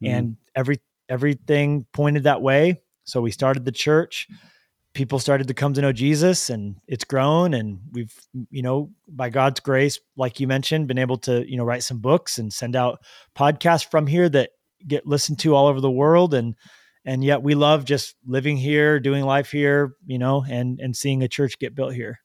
mm-hmm. 0.00 0.14
and 0.14 0.36
every 0.54 0.80
everything 1.08 1.86
pointed 1.92 2.22
that 2.24 2.42
way. 2.42 2.80
So 3.04 3.20
we 3.20 3.30
started 3.30 3.64
the 3.64 3.72
church. 3.72 4.28
People 4.94 5.18
started 5.18 5.48
to 5.48 5.54
come 5.54 5.74
to 5.74 5.80
know 5.80 5.92
Jesus, 5.92 6.48
and 6.48 6.76
it's 6.86 7.02
grown. 7.02 7.54
And 7.54 7.80
we've, 7.90 8.14
you 8.50 8.62
know, 8.62 8.92
by 9.08 9.28
God's 9.28 9.58
grace, 9.58 9.98
like 10.16 10.38
you 10.38 10.46
mentioned, 10.46 10.86
been 10.86 10.98
able 10.98 11.18
to, 11.18 11.44
you 11.50 11.56
know, 11.56 11.64
write 11.64 11.82
some 11.82 11.98
books 11.98 12.38
and 12.38 12.52
send 12.52 12.76
out 12.76 13.00
podcasts 13.36 13.90
from 13.90 14.06
here 14.06 14.28
that 14.28 14.50
get 14.86 15.06
listened 15.06 15.40
to 15.40 15.56
all 15.56 15.66
over 15.66 15.80
the 15.80 15.90
world. 15.90 16.32
And 16.32 16.54
and 17.04 17.22
yet 17.22 17.42
we 17.42 17.54
love 17.54 17.84
just 17.84 18.16
living 18.26 18.56
here, 18.56 18.98
doing 19.00 19.24
life 19.24 19.50
here, 19.50 19.94
you 20.06 20.18
know, 20.18 20.44
and 20.48 20.80
and 20.80 20.96
seeing 20.96 21.22
a 21.22 21.28
church 21.28 21.58
get 21.58 21.74
built 21.74 21.94
here. 21.94 22.20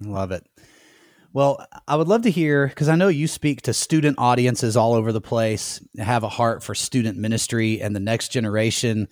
Love 0.00 0.32
it. 0.32 0.46
Well, 1.34 1.64
I 1.88 1.96
would 1.96 2.08
love 2.08 2.22
to 2.22 2.30
hear 2.30 2.66
because 2.66 2.90
I 2.90 2.96
know 2.96 3.08
you 3.08 3.26
speak 3.26 3.62
to 3.62 3.72
student 3.72 4.18
audiences 4.18 4.76
all 4.76 4.92
over 4.92 5.12
the 5.12 5.20
place, 5.20 5.80
have 5.98 6.24
a 6.24 6.28
heart 6.28 6.62
for 6.62 6.74
student 6.74 7.16
ministry 7.16 7.80
and 7.80 7.96
the 7.96 8.00
next 8.00 8.28
generation. 8.28 9.08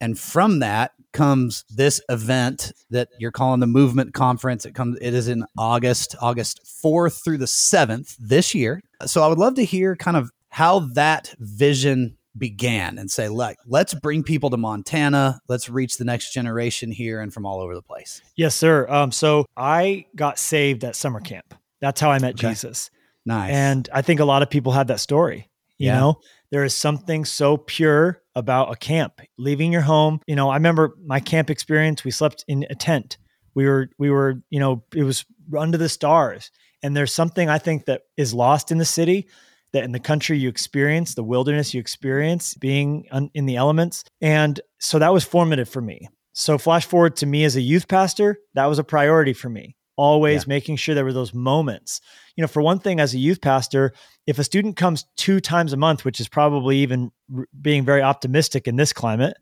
And 0.00 0.16
from 0.16 0.60
that 0.60 0.92
comes 1.12 1.64
this 1.70 2.00
event 2.08 2.72
that 2.90 3.08
you're 3.18 3.32
calling 3.32 3.58
the 3.58 3.66
Movement 3.66 4.14
Conference. 4.14 4.64
It 4.64 4.74
comes 4.74 4.98
it 5.00 5.12
is 5.12 5.26
in 5.26 5.44
August, 5.58 6.14
August 6.20 6.60
4th 6.84 7.24
through 7.24 7.38
the 7.38 7.46
7th 7.46 8.14
this 8.18 8.54
year. 8.54 8.80
So 9.06 9.22
I 9.22 9.26
would 9.26 9.38
love 9.38 9.54
to 9.54 9.64
hear 9.64 9.96
kind 9.96 10.16
of 10.16 10.30
how 10.50 10.80
that 10.94 11.34
vision 11.38 12.16
began 12.38 12.98
and 12.98 13.10
say, 13.10 13.28
look, 13.28 13.56
let's 13.66 13.94
bring 13.94 14.22
people 14.22 14.50
to 14.50 14.56
Montana. 14.56 15.40
Let's 15.48 15.68
reach 15.68 15.98
the 15.98 16.04
next 16.04 16.32
generation 16.32 16.90
here 16.90 17.20
and 17.20 17.32
from 17.32 17.46
all 17.46 17.60
over 17.60 17.74
the 17.74 17.82
place. 17.82 18.20
Yes, 18.36 18.54
sir. 18.54 18.88
Um, 18.88 19.12
so 19.12 19.46
I 19.56 20.06
got 20.14 20.38
saved 20.38 20.84
at 20.84 20.96
summer 20.96 21.20
camp. 21.20 21.54
That's 21.80 22.00
how 22.00 22.10
I 22.10 22.18
met 22.18 22.34
okay. 22.34 22.48
Jesus. 22.48 22.90
Nice. 23.24 23.52
And 23.52 23.88
I 23.92 24.02
think 24.02 24.20
a 24.20 24.24
lot 24.24 24.42
of 24.42 24.50
people 24.50 24.72
have 24.72 24.86
that 24.88 25.00
story. 25.00 25.50
You 25.78 25.88
yeah. 25.88 25.98
know, 25.98 26.20
there 26.50 26.64
is 26.64 26.74
something 26.74 27.24
so 27.24 27.56
pure 27.56 28.22
about 28.34 28.72
a 28.72 28.76
camp, 28.76 29.20
leaving 29.36 29.72
your 29.72 29.82
home. 29.82 30.20
You 30.26 30.36
know, 30.36 30.48
I 30.48 30.56
remember 30.56 30.96
my 31.04 31.20
camp 31.20 31.50
experience. 31.50 32.04
We 32.04 32.10
slept 32.10 32.44
in 32.48 32.66
a 32.70 32.74
tent. 32.74 33.18
We 33.54 33.66
were, 33.66 33.90
we 33.98 34.10
were, 34.10 34.42
you 34.50 34.60
know, 34.60 34.84
it 34.94 35.02
was 35.02 35.24
under 35.56 35.76
the 35.76 35.88
stars. 35.88 36.50
And 36.82 36.96
there's 36.96 37.12
something 37.12 37.48
I 37.48 37.58
think 37.58 37.86
that 37.86 38.02
is 38.16 38.32
lost 38.32 38.70
in 38.70 38.78
the 38.78 38.84
city 38.84 39.26
that 39.76 39.84
in 39.84 39.92
the 39.92 40.00
country 40.00 40.38
you 40.38 40.48
experience, 40.48 41.14
the 41.14 41.22
wilderness 41.22 41.74
you 41.74 41.80
experience, 41.80 42.54
being 42.54 43.06
un- 43.10 43.30
in 43.34 43.44
the 43.44 43.56
elements. 43.56 44.04
And 44.22 44.58
so 44.78 44.98
that 44.98 45.12
was 45.12 45.22
formative 45.22 45.68
for 45.68 45.82
me. 45.82 46.08
So, 46.32 46.58
flash 46.58 46.84
forward 46.84 47.16
to 47.16 47.26
me 47.26 47.44
as 47.44 47.56
a 47.56 47.60
youth 47.60 47.88
pastor, 47.88 48.38
that 48.54 48.66
was 48.66 48.78
a 48.78 48.84
priority 48.84 49.32
for 49.32 49.48
me. 49.48 49.76
Always 49.96 50.42
yeah. 50.42 50.48
making 50.48 50.76
sure 50.76 50.94
there 50.94 51.04
were 51.04 51.12
those 51.12 51.32
moments. 51.32 52.00
You 52.36 52.42
know, 52.42 52.48
for 52.48 52.60
one 52.60 52.78
thing, 52.78 53.00
as 53.00 53.14
a 53.14 53.18
youth 53.18 53.40
pastor, 53.40 53.94
if 54.26 54.38
a 54.38 54.44
student 54.44 54.76
comes 54.76 55.06
two 55.16 55.40
times 55.40 55.72
a 55.72 55.78
month, 55.78 56.04
which 56.04 56.20
is 56.20 56.28
probably 56.28 56.78
even 56.78 57.10
r- 57.34 57.46
being 57.58 57.86
very 57.86 58.02
optimistic 58.02 58.68
in 58.68 58.76
this 58.76 58.92
climate, 58.92 59.36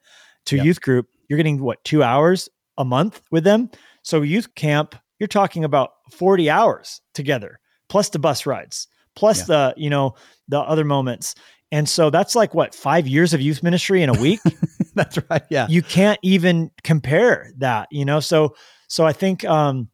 to 0.47 0.57
youth 0.57 0.81
group, 0.81 1.07
you're 1.29 1.37
getting 1.37 1.61
what, 1.61 1.83
two 1.83 2.05
hours 2.05 2.49
a 2.79 2.85
month 2.85 3.23
with 3.31 3.43
them? 3.43 3.71
So, 4.03 4.23
youth 4.23 4.55
camp, 4.55 4.95
you're 5.19 5.27
talking 5.27 5.65
about 5.65 5.91
40 6.13 6.49
hours 6.49 7.01
together, 7.13 7.59
plus 7.89 8.09
the 8.11 8.21
bus 8.21 8.47
rides 8.47 8.87
plus 9.15 9.41
yeah. 9.41 9.45
the 9.45 9.75
you 9.77 9.91
know 9.91 10.15
the 10.49 10.61
other 10.61 10.85
moments. 10.85 11.35
And 11.73 11.89
so 11.89 12.11
that's 12.11 12.37
like 12.37 12.55
what 12.55 12.75
five 12.75 13.09
years 13.09 13.35
of 13.35 13.41
youth 13.41 13.63
ministry 13.63 14.03
in 14.03 14.09
a 14.09 14.21
week? 14.21 14.41
That's 14.95 15.19
right 15.29 15.43
yeah. 15.51 15.67
You 15.69 15.83
can't 15.83 16.21
even 16.23 16.71
compare 16.85 17.53
that 17.59 17.89
you 17.91 18.05
know? 18.05 18.21
So 18.21 18.55
so 18.87 19.05
i 19.05 19.13
think 19.13 19.45
um 19.45 19.89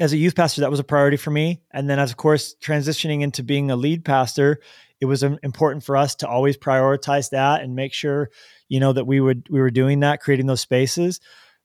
as 0.00 0.12
a 0.12 0.16
youth 0.16 0.34
pastor 0.34 0.62
that 0.62 0.70
was 0.70 0.80
a 0.80 0.84
priority 0.84 1.16
for 1.16 1.30
me. 1.30 1.62
And 1.72 1.88
then 1.88 1.98
as 1.98 2.10
of 2.10 2.16
course 2.16 2.56
transitioning 2.60 3.22
into 3.22 3.44
being 3.44 3.70
a 3.70 3.76
lead 3.76 4.04
pastor 4.04 4.60
it 5.00 5.06
was 5.06 5.22
important 5.22 5.84
for 5.84 5.96
us 5.96 6.14
to 6.16 6.28
always 6.28 6.56
prioritize 6.56 7.30
that 7.30 7.62
and 7.62 7.76
make 7.76 7.92
sure 7.92 8.30
you 8.68 8.80
know 8.80 8.92
that 8.92 9.06
we 9.06 9.20
would 9.20 9.46
we 9.50 9.60
were 9.60 9.70
doing 9.70 10.00
that 10.00 10.20
creating 10.20 10.46
those 10.46 10.62
spaces. 10.62 11.20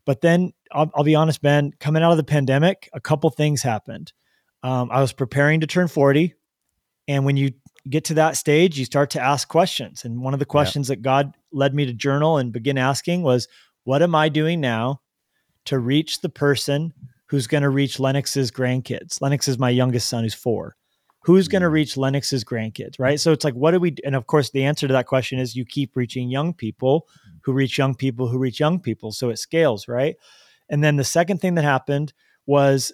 But 0.06 0.22
then 0.22 0.54
I'll, 0.72 0.92
I'll 0.94 1.04
be 1.04 1.16
honest 1.16 1.42
ben 1.42 1.72
coming 1.80 2.04
out 2.04 2.12
of 2.12 2.18
the 2.18 2.24
pandemic 2.24 2.90
a 2.94 3.00
couple 3.00 3.30
things 3.30 3.64
happened. 3.64 4.14
Um, 4.62 4.92
i 4.92 5.00
was 5.00 5.14
preparing 5.14 5.62
to 5.62 5.68
turn 5.68 5.88
40 5.88 6.36
and 7.10 7.26
when 7.26 7.38
you 7.38 7.52
get 7.90 8.04
to 8.06 8.14
that 8.14 8.38
stage, 8.38 8.78
you 8.78 8.86
start 8.86 9.10
to 9.10 9.22
ask 9.22 9.48
questions. 9.48 10.06
And 10.06 10.22
one 10.22 10.34
of 10.34 10.40
the 10.40 10.46
questions 10.46 10.88
yeah. 10.90 10.96
that 10.96 11.02
God 11.02 11.36
led 11.52 11.74
me 11.74 11.88
to 11.88 11.94
journal 11.94 12.38
and 12.38 12.54
begin 12.54 12.78
asking 12.78 13.24
was, 13.24 13.48
What 13.84 14.04
am 14.04 14.14
I 14.14 14.30
doing 14.30 14.62
now 14.62 15.02
to 15.66 15.80
reach 15.80 16.22
the 16.22 16.30
person 16.30 16.94
who's 17.26 17.48
going 17.48 17.64
to 17.64 17.70
reach 17.70 18.00
Lennox's 18.00 18.52
grandkids? 18.52 19.22
Lennox 19.22 19.48
is 19.48 19.58
my 19.58 19.72
youngest 19.72 20.08
son 20.08 20.24
who's 20.24 20.36
four. 20.36 20.76
Who's 21.24 21.48
going 21.48 21.64
to 21.64 21.68
mm. 21.68 21.74
reach 21.74 21.98
Lennox's 21.98 22.44
grandkids? 22.44 23.00
Right. 23.00 23.20
So 23.20 23.32
it's 23.32 23.44
like, 23.44 23.56
what 23.56 23.72
do 23.72 23.80
we, 23.80 23.96
and 24.06 24.16
of 24.16 24.28
course, 24.28 24.52
the 24.52 24.64
answer 24.64 24.88
to 24.88 24.94
that 24.94 25.08
question 25.08 25.40
is 25.40 25.56
you 25.56 25.66
keep 25.66 25.96
reaching 25.96 26.30
young 26.30 26.54
people 26.54 27.08
who 27.42 27.54
reach 27.54 27.76
young 27.78 27.96
people 27.96 28.28
who 28.28 28.38
reach 28.38 28.60
young 28.60 28.80
people. 28.80 29.12
So 29.12 29.30
it 29.30 29.40
scales. 29.40 29.88
Right. 29.88 30.16
And 30.70 30.84
then 30.84 30.98
the 30.98 31.04
second 31.04 31.42
thing 31.42 31.56
that 31.56 31.64
happened 31.64 32.14
was 32.46 32.92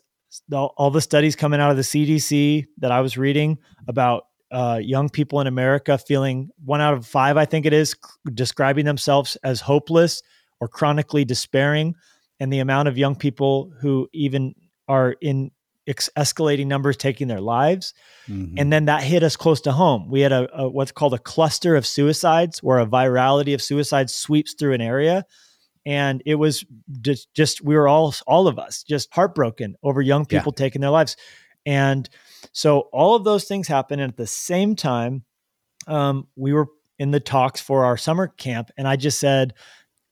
all 0.51 0.91
the 0.91 1.01
studies 1.01 1.35
coming 1.35 1.59
out 1.59 1.71
of 1.71 1.77
the 1.77 1.83
CDC 1.83 2.65
that 2.77 2.91
I 2.91 3.01
was 3.01 3.17
reading 3.17 3.57
about 3.87 4.27
uh, 4.51 4.79
young 4.81 5.09
people 5.09 5.41
in 5.41 5.47
America 5.47 5.97
feeling 5.97 6.49
one 6.63 6.81
out 6.81 6.93
of 6.93 7.05
five, 7.05 7.37
I 7.37 7.45
think 7.45 7.65
it 7.65 7.73
is, 7.73 7.95
describing 8.33 8.85
themselves 8.85 9.37
as 9.43 9.61
hopeless 9.61 10.21
or 10.59 10.67
chronically 10.67 11.25
despairing, 11.25 11.95
and 12.39 12.51
the 12.51 12.59
amount 12.59 12.87
of 12.87 12.97
young 12.97 13.15
people 13.15 13.73
who 13.81 14.07
even 14.13 14.55
are 14.87 15.15
in 15.21 15.51
ex- 15.87 16.09
escalating 16.17 16.67
numbers 16.67 16.97
taking 16.97 17.27
their 17.27 17.41
lives. 17.41 17.93
Mm-hmm. 18.27 18.55
And 18.57 18.71
then 18.71 18.85
that 18.85 19.03
hit 19.03 19.23
us 19.23 19.35
close 19.35 19.61
to 19.61 19.71
home. 19.71 20.09
We 20.09 20.21
had 20.21 20.31
a, 20.31 20.47
a 20.57 20.69
what's 20.69 20.91
called 20.91 21.13
a 21.13 21.19
cluster 21.19 21.75
of 21.75 21.85
suicides, 21.85 22.61
where 22.63 22.79
a 22.79 22.85
virality 22.85 23.53
of 23.53 23.61
suicides 23.61 24.13
sweeps 24.13 24.53
through 24.53 24.73
an 24.73 24.81
area 24.81 25.25
and 25.85 26.23
it 26.25 26.35
was 26.35 26.65
just, 27.01 27.33
just 27.33 27.63
we 27.63 27.75
were 27.75 27.87
all 27.87 28.13
all 28.27 28.47
of 28.47 28.57
us 28.57 28.83
just 28.83 29.13
heartbroken 29.13 29.75
over 29.83 30.01
young 30.01 30.25
people 30.25 30.53
yeah. 30.55 30.63
taking 30.63 30.81
their 30.81 30.89
lives 30.89 31.17
and 31.65 32.09
so 32.51 32.81
all 32.91 33.15
of 33.15 33.23
those 33.23 33.45
things 33.45 33.67
happened 33.67 34.01
and 34.01 34.11
at 34.11 34.17
the 34.17 34.27
same 34.27 34.75
time 34.75 35.23
um, 35.87 36.27
we 36.35 36.53
were 36.53 36.67
in 36.99 37.11
the 37.11 37.19
talks 37.19 37.61
for 37.61 37.85
our 37.85 37.97
summer 37.97 38.27
camp, 38.27 38.71
and 38.77 38.87
I 38.87 38.95
just 38.95 39.19
said, 39.19 39.53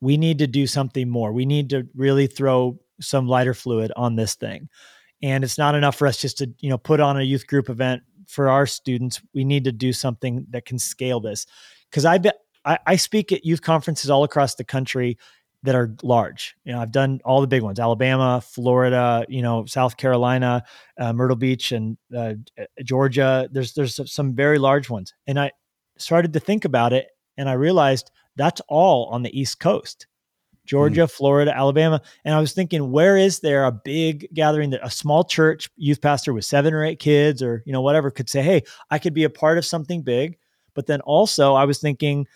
we 0.02 0.18
need 0.18 0.40
to 0.40 0.48
do 0.48 0.68
something 0.68 1.10
more. 1.10 1.32
We 1.32 1.46
need 1.46 1.70
to 1.70 1.88
really 1.96 2.28
throw 2.28 2.80
some 3.00 3.28
lighter 3.28 3.54
fluid 3.54 3.92
on 3.96 4.16
this 4.16 4.36
thing. 4.36 4.70
And 5.22 5.44
it's 5.44 5.58
not 5.58 5.76
enough 5.76 5.96
for 5.96 6.08
us 6.08 6.20
just 6.20 6.40
to, 6.40 6.54
you 6.60 6.70
know, 6.70 6.78
put 6.78 7.00
on 7.00 7.18
a 7.18 7.24
youth 7.24 7.48
group 7.48 7.70
event 7.70 8.04
for 8.28 8.50
our 8.50 8.66
students. 8.66 9.22
We 9.34 9.46
need 9.46 9.64
to 9.64 9.72
do 9.72 9.94
something 9.94 10.46
that 10.50 10.66
can 10.66 10.78
scale 10.78 11.22
this. 11.22 11.46
Because 11.90 12.04
I 12.04 12.18
bet 12.18 12.40
I, 12.66 12.78
I 12.86 12.96
speak 12.98 13.32
at 13.32 13.46
youth 13.46 13.62
conferences 13.62 14.10
all 14.10 14.26
across 14.26 14.56
the 14.56 14.66
country 14.66 15.18
that 15.64 15.76
are 15.76 15.96
large. 16.04 16.56
You 16.66 16.74
know, 16.74 16.82
I've 16.82 16.92
done 16.92 17.20
all 17.26 17.42
the 17.42 17.48
big 17.48 17.64
ones: 17.64 17.80
Alabama, 17.80 18.42
Florida, 18.42 19.26
you 19.28 19.42
know, 19.42 19.66
South 19.66 19.98
Carolina, 19.98 20.64
uh, 20.98 21.14
Myrtle 21.14 21.36
Beach, 21.36 21.72
and 21.72 21.98
uh, 22.16 22.34
Georgia. 22.84 23.50
There's 23.52 23.74
there's 23.74 24.00
some 24.12 24.36
very 24.36 24.60
large 24.60 24.90
ones, 24.90 25.14
and 25.28 25.40
I 25.40 25.52
started 25.98 26.34
to 26.34 26.40
think 26.40 26.66
about 26.66 26.94
it, 26.94 27.08
and 27.38 27.50
I 27.50 27.54
realized 27.54 28.12
that's 28.36 28.62
all 28.68 29.06
on 29.08 29.24
the 29.24 29.38
East 29.38 29.60
Coast. 29.60 30.08
Georgia, 30.66 31.02
mm. 31.02 31.12
Florida, 31.12 31.56
Alabama. 31.56 32.02
And 32.24 32.34
I 32.34 32.40
was 32.40 32.54
thinking, 32.54 32.92
where 32.92 33.18
is 33.18 33.40
there 33.40 33.66
a 33.66 33.72
big 33.72 34.30
gathering 34.34 34.70
that 34.70 34.86
a 34.86 34.90
small 34.90 35.24
church 35.24 35.70
youth 35.76 36.02
pastor 36.02 36.34
with 36.34 36.46
seven 36.46 36.74
or 36.74 36.86
eight 36.86 37.00
kids 37.00 37.44
or, 37.44 37.64
you 37.66 37.74
know, 37.74 37.82
whatever 37.82 38.10
could 38.10 38.30
say, 38.30 38.42
hey, 38.42 38.64
I 38.90 38.98
could 38.98 39.14
be 39.14 39.26
a 39.26 39.30
part 39.30 39.58
of 39.58 39.66
something 39.66 40.04
big. 40.04 40.38
But 40.74 40.88
then 40.88 41.02
also, 41.02 41.54
I 41.54 41.66
was 41.66 41.80
thinking, 41.80 42.28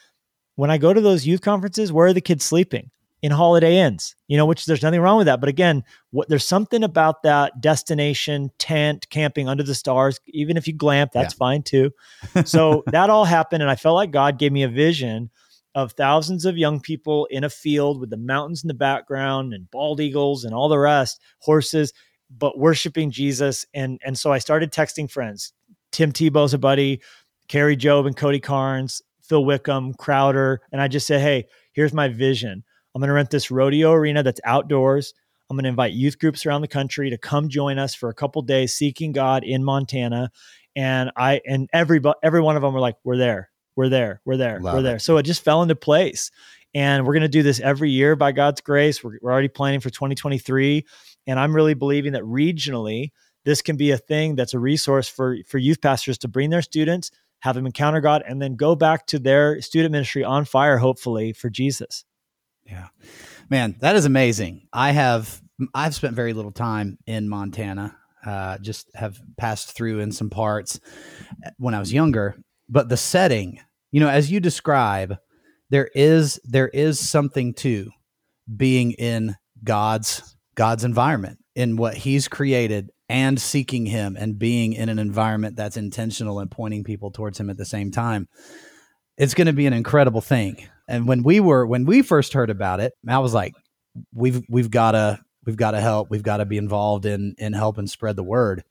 when 0.56 0.70
I 0.70 0.78
go 0.78 0.94
to 0.94 1.02
those 1.02 1.26
youth 1.26 1.42
conferences, 1.42 1.94
where 1.94 2.08
are 2.08 2.14
the 2.14 2.22
kids 2.22 2.44
sleeping? 2.44 2.92
In 3.24 3.32
Holiday 3.32 3.78
Inns, 3.78 4.16
you 4.28 4.38
know, 4.38 4.46
which 4.46 4.66
there's 4.66 4.84
nothing 4.84 5.02
wrong 5.02 5.18
with 5.18 5.26
that. 5.26 5.40
But 5.40 5.50
again, 5.50 5.84
what 6.12 6.30
there's 6.30 6.46
something 6.46 6.84
about 6.84 7.24
that 7.24 7.60
destination 7.60 8.52
tent 8.60 9.10
camping 9.10 9.50
under 9.50 9.64
the 9.64 9.74
stars, 9.74 10.20
even 10.28 10.56
if 10.56 10.68
you 10.68 10.74
glamp, 10.74 11.14
that's 11.14 11.34
yeah. 11.34 11.38
fine 11.38 11.64
too. 11.64 11.92
So 12.46 12.84
that 12.88 13.10
all 13.10 13.26
happened. 13.26 13.64
And 13.64 13.72
I 13.72 13.76
felt 13.76 13.96
like 13.96 14.12
God 14.12 14.38
gave 14.38 14.52
me 14.52 14.62
a 14.64 14.70
vision 14.70 15.32
of 15.78 15.94
thousands 15.94 16.46
of 16.46 16.58
young 16.58 16.80
people 16.80 17.28
in 17.32 17.44
a 17.44 17.50
field 17.50 18.00
with 18.00 18.10
the 18.10 18.18
mountains 18.18 18.64
in 18.64 18.68
the 18.68 18.74
background 18.74 19.54
and 19.54 19.70
bald 19.70 20.00
eagles 20.00 20.44
and 20.44 20.54
all 20.54 20.70
the 20.70 20.80
rest, 20.80 21.22
horses, 21.40 21.94
but 22.36 22.58
worshiping 22.58 23.12
Jesus. 23.12 23.66
And, 23.74 24.00
and 24.04 24.18
so 24.18 24.32
I 24.32 24.40
started 24.40 24.72
texting 24.72 25.10
friends. 25.10 25.54
Tim 25.92 26.12
Tebow's 26.12 26.54
a 26.54 26.58
buddy, 26.58 27.02
Kari 27.48 27.78
Jobe 27.78 28.08
and 28.08 28.18
Cody 28.18 28.40
Carnes, 28.40 29.02
Phil 29.22 29.46
Wickham, 29.46 29.94
Crowder. 29.94 30.62
And 30.72 30.82
I 30.82 30.88
just 30.88 31.08
said, 31.08 31.22
hey, 31.22 31.46
here's 31.74 31.94
my 31.94 32.08
vision. 32.08 32.64
I'm 32.98 33.02
going 33.02 33.10
to 33.10 33.14
rent 33.14 33.30
this 33.30 33.52
rodeo 33.52 33.92
arena 33.92 34.24
that's 34.24 34.42
outdoors. 34.44 35.14
I'm 35.52 35.56
going 35.56 35.66
to 35.66 35.70
invite 35.70 35.94
youth 35.94 36.18
groups 36.18 36.48
around 36.48 36.62
the 36.62 36.68
country 36.68 37.12
to 37.12 37.18
come 37.20 37.48
join 37.48 37.78
us 37.78 37.94
for 37.94 38.10
a 38.10 38.14
couple 38.16 38.42
days 38.42 38.74
seeking 38.74 39.12
God 39.12 39.44
in 39.44 39.64
Montana. 39.64 40.32
And 40.76 41.12
I 41.16 41.42
and 41.46 41.70
every 41.72 42.02
every 42.24 42.42
one 42.42 42.56
of 42.56 42.64
them 42.64 42.74
were 42.74 42.80
like, 42.80 42.96
"We're 43.04 43.18
there, 43.18 43.52
we're 43.76 43.90
there, 43.90 44.20
we're 44.26 44.38
there, 44.38 44.60
Love 44.60 44.74
we're 44.74 44.82
there." 44.82 44.98
So 44.98 45.18
it 45.18 45.28
just 45.28 45.44
fell 45.44 45.62
into 45.62 45.76
place. 45.76 46.32
And 46.74 47.06
we're 47.06 47.14
going 47.14 47.22
to 47.22 47.28
do 47.28 47.44
this 47.44 47.60
every 47.60 47.92
year 47.92 48.16
by 48.16 48.32
God's 48.32 48.62
grace. 48.62 49.04
We're, 49.04 49.20
we're 49.22 49.32
already 49.32 49.48
planning 49.48 49.80
for 49.80 49.92
2023, 49.92 50.84
and 51.28 51.40
I'm 51.40 51.56
really 51.56 51.76
believing 51.76 52.14
that 52.14 52.24
regionally 52.24 53.12
this 53.46 53.62
can 53.62 53.78
be 53.78 53.92
a 53.92 53.98
thing 54.00 54.36
that's 54.36 54.56
a 54.56 54.60
resource 54.60 55.08
for 55.08 55.38
for 55.48 55.60
youth 55.60 55.82
pastors 55.82 56.18
to 56.20 56.28
bring 56.28 56.50
their 56.50 56.64
students, 56.64 57.12
have 57.42 57.54
them 57.54 57.68
encounter 57.68 58.02
God, 58.02 58.24
and 58.28 58.42
then 58.42 58.56
go 58.56 58.74
back 58.76 59.06
to 59.06 59.20
their 59.20 59.62
student 59.62 59.92
ministry 59.92 60.24
on 60.24 60.46
fire, 60.46 60.80
hopefully 60.80 61.32
for 61.32 61.52
Jesus. 61.52 62.04
Yeah. 62.68 62.88
Man, 63.50 63.76
that 63.80 63.96
is 63.96 64.06
amazing. 64.06 64.68
I 64.74 64.92
have 64.92 65.42
I've 65.74 65.96
spent 65.96 66.16
very 66.16 66.34
little 66.34 66.52
time 66.52 66.98
in 67.08 67.30
Montana. 67.30 67.98
Uh, 68.26 68.58
just 68.58 68.90
have 68.94 69.20
passed 69.38 69.76
through 69.76 70.00
in 70.00 70.12
some 70.12 70.30
parts 70.30 70.80
when 71.58 71.74
I 71.74 71.80
was 71.80 71.94
younger, 71.94 72.36
but 72.68 72.90
the 72.90 72.98
setting, 72.98 73.60
you 73.92 74.02
know, 74.02 74.10
as 74.10 74.30
you 74.30 74.40
describe, 74.40 75.18
there 75.70 75.90
is 75.96 76.40
there 76.44 76.68
is 76.68 77.00
something 77.00 77.54
to 77.56 77.90
being 78.54 78.92
in 78.94 79.36
God's 79.64 80.36
God's 80.56 80.84
environment 80.84 81.40
in 81.56 81.78
what 81.78 81.96
he's 81.96 82.28
created 82.28 82.92
and 83.10 83.40
seeking 83.40 83.86
him 83.86 84.18
and 84.20 84.38
being 84.38 84.74
in 84.74 84.90
an 84.90 85.00
environment 85.00 85.56
that's 85.56 85.78
intentional 85.78 86.40
and 86.40 86.52
pointing 86.52 86.84
people 86.84 87.12
towards 87.12 87.40
him 87.40 87.50
at 87.50 87.58
the 87.58 87.66
same 87.66 87.92
time. 87.92 88.28
It's 89.18 89.34
going 89.34 89.48
to 89.48 89.54
be 89.54 89.66
an 89.66 89.74
incredible 89.74 90.22
thing. 90.22 90.68
And 90.88 91.08
when 91.08 91.24
we 91.24 91.40
were 91.40 91.66
when 91.66 91.86
we 91.86 92.02
first 92.02 92.34
heard 92.34 92.50
about 92.50 92.80
it, 92.80 92.94
I 93.08 93.20
was 93.20 93.34
like, 93.34 93.54
we've 94.14 94.42
we've 94.50 94.72
got 94.72 94.92
to 94.92 95.20
we've 95.46 95.58
got 95.58 95.72
to 95.72 95.82
help. 95.82 96.10
We've 96.10 96.24
got 96.24 96.38
to 96.38 96.46
be 96.46 96.58
involved 96.58 97.06
in 97.06 97.36
in 97.38 97.54
helping 97.54 97.88
spread 97.88 98.16
the 98.16 98.24
word. 98.24 98.64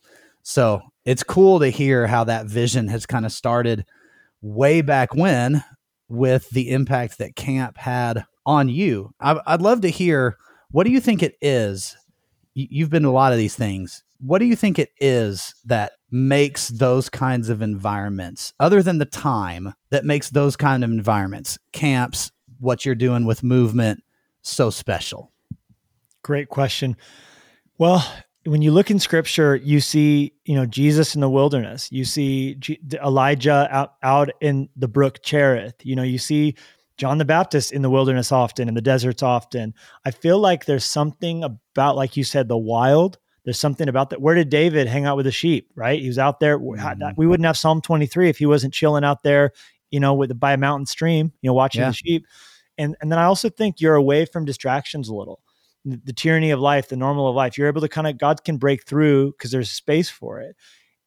So 0.43 0.81
it's 1.05 1.23
cool 1.23 1.61
to 1.61 1.69
hear 1.69 2.07
how 2.07 2.25
that 2.25 2.47
vision 2.47 2.89
has 2.89 3.07
kind 3.07 3.27
of 3.27 3.33
started 3.33 3.85
way 4.41 4.81
back 4.81 5.15
when 5.15 5.65
with 6.09 6.49
the 6.51 6.71
impact 6.71 7.19
that 7.19 7.35
camp 7.35 7.79
had 7.79 8.25
on 8.45 8.69
you. 8.69 9.13
I, 9.21 9.35
would 9.51 9.63
love 9.63 9.81
to 9.81 9.89
hear 9.89 10.37
what 10.71 10.85
do 10.85 10.93
you 10.93 11.01
think 11.01 11.23
it 11.23 11.37
is. 11.41 11.97
You've 12.55 12.91
been 12.91 13.03
to 13.03 13.09
a 13.09 13.11
lot 13.11 13.33
of 13.33 13.39
these 13.39 13.57
things. 13.57 14.03
What 14.19 14.39
do 14.39 14.45
you 14.45 14.57
think 14.57 14.79
it 14.79 14.91
is 15.01 15.55
that 15.65 15.93
makes 16.11 16.69
those 16.69 17.09
kinds 17.09 17.49
of 17.49 17.63
environments, 17.63 18.53
other 18.61 18.83
than 18.83 18.99
the 18.99 19.05
time 19.05 19.75
that 19.91 20.05
makes 20.05 20.31
those 20.31 20.57
kind 20.57 20.85
of 20.85 20.91
environments, 20.91 21.59
camps, 21.73 22.31
what 22.59 22.85
you're 22.85 22.95
doing 22.95 23.27
with 23.27 23.43
movement, 23.43 24.03
so 24.43 24.71
special? 24.71 25.33
Great 26.23 26.49
question. 26.49 26.97
Well, 27.79 28.05
when 28.45 28.63
you 28.63 28.71
look 28.71 28.91
in 28.91 28.99
scripture, 28.99 29.57
you 29.57 29.81
see, 29.81 30.33
you 30.45 30.55
know, 30.55 30.67
Jesus 30.67 31.15
in 31.15 31.21
the 31.21 31.29
wilderness. 31.29 31.91
You 31.91 32.05
see 32.05 32.55
G- 32.55 32.81
Elijah 33.05 33.69
out, 33.71 33.95
out 34.03 34.31
in 34.41 34.69
the 34.77 34.89
brook 34.89 35.23
Cherith. 35.23 35.75
You 35.83 35.97
know, 35.97 36.03
you 36.03 36.19
see 36.19 36.55
John 36.97 37.19
the 37.19 37.25
Baptist 37.25 37.73
in 37.73 37.83
the 37.83 37.91
wilderness 37.91 38.33
often, 38.33 38.69
in 38.69 38.75
the 38.75 38.81
deserts 38.81 39.23
often. 39.23 39.75
I 40.05 40.11
feel 40.11 40.39
like 40.39 40.65
there's 40.65 40.85
something 40.85 41.45
about, 41.45 41.97
like 41.97 42.17
you 42.17 42.25
said, 42.25 42.49
the 42.49 42.57
wild 42.57 43.19
there's 43.47 43.61
something 43.61 43.89
about 43.89 44.11
that. 44.11 44.21
Where 44.21 44.35
did 44.35 44.51
David 44.51 44.89
hang 44.89 45.07
out 45.07 45.17
with 45.17 45.25
the 45.25 45.33
sheep? 45.33 45.71
Right, 45.77 46.01
he 46.03 46.09
was 46.09 46.19
out 46.19 46.41
there. 46.41 46.59
Mm-hmm. 46.59 47.11
We 47.17 47.29
wouldn't 47.29 47.47
have 47.47 47.57
Psalm 47.57 47.81
23 47.81 48.29
if 48.29 48.39
he 48.39 48.45
wasn't 48.45 48.75
chilling 48.75 49.05
out 49.05 49.23
there, 49.23 49.53
you 49.91 50.01
know, 50.01 50.15
with 50.15 50.39
by 50.39 50.53
a 50.53 50.57
mountain 50.57 50.85
stream, 50.85 51.33
you 51.41 51.49
know, 51.49 51.55
watching 51.55 51.83
yeah. 51.83 51.91
the 51.91 51.95
sheep. 51.95 52.27
And 52.77 52.97
and 53.01 53.11
then 53.11 53.21
I 53.21 53.25
also 53.25 53.49
think 53.49 53.81
you're 53.81 53.95
away 53.95 54.27
from 54.27 54.45
distractions 54.45 55.09
a 55.09 55.15
little. 55.15 55.41
The, 55.85 56.01
the 56.05 56.13
tyranny 56.13 56.51
of 56.51 56.59
life, 56.59 56.89
the 56.89 56.97
normal 56.97 57.29
of 57.29 57.37
life. 57.37 57.57
You're 57.57 57.69
able 57.69 57.81
to 57.83 57.89
kind 57.89 58.09
of 58.09 58.19
God 58.19 58.43
can 58.45 58.57
break 58.59 58.85
through 58.85 59.31
because 59.33 59.53
there's 59.53 59.71
space 59.71 60.11
for 60.11 60.41
it. 60.41 60.57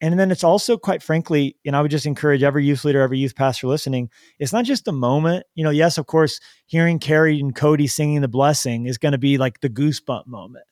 And 0.00 0.18
then 0.18 0.30
it's 0.30 0.44
also 0.44 0.78
quite 0.78 1.02
frankly, 1.02 1.56
and 1.66 1.76
I 1.76 1.82
would 1.82 1.90
just 1.90 2.06
encourage 2.06 2.42
every 2.42 2.64
youth 2.64 2.86
leader, 2.86 3.02
every 3.02 3.18
youth 3.18 3.36
pastor 3.36 3.66
listening, 3.66 4.08
it's 4.38 4.54
not 4.54 4.64
just 4.64 4.88
a 4.88 4.92
moment. 4.92 5.44
You 5.54 5.62
know, 5.62 5.68
yes, 5.68 5.98
of 5.98 6.06
course, 6.06 6.40
hearing 6.64 6.98
Kari 6.98 7.38
and 7.38 7.54
Cody 7.54 7.86
singing 7.86 8.22
the 8.22 8.28
blessing 8.28 8.86
is 8.86 8.96
going 8.96 9.12
to 9.12 9.18
be 9.18 9.36
like 9.36 9.60
the 9.60 9.68
goosebump 9.68 10.26
moment 10.26 10.64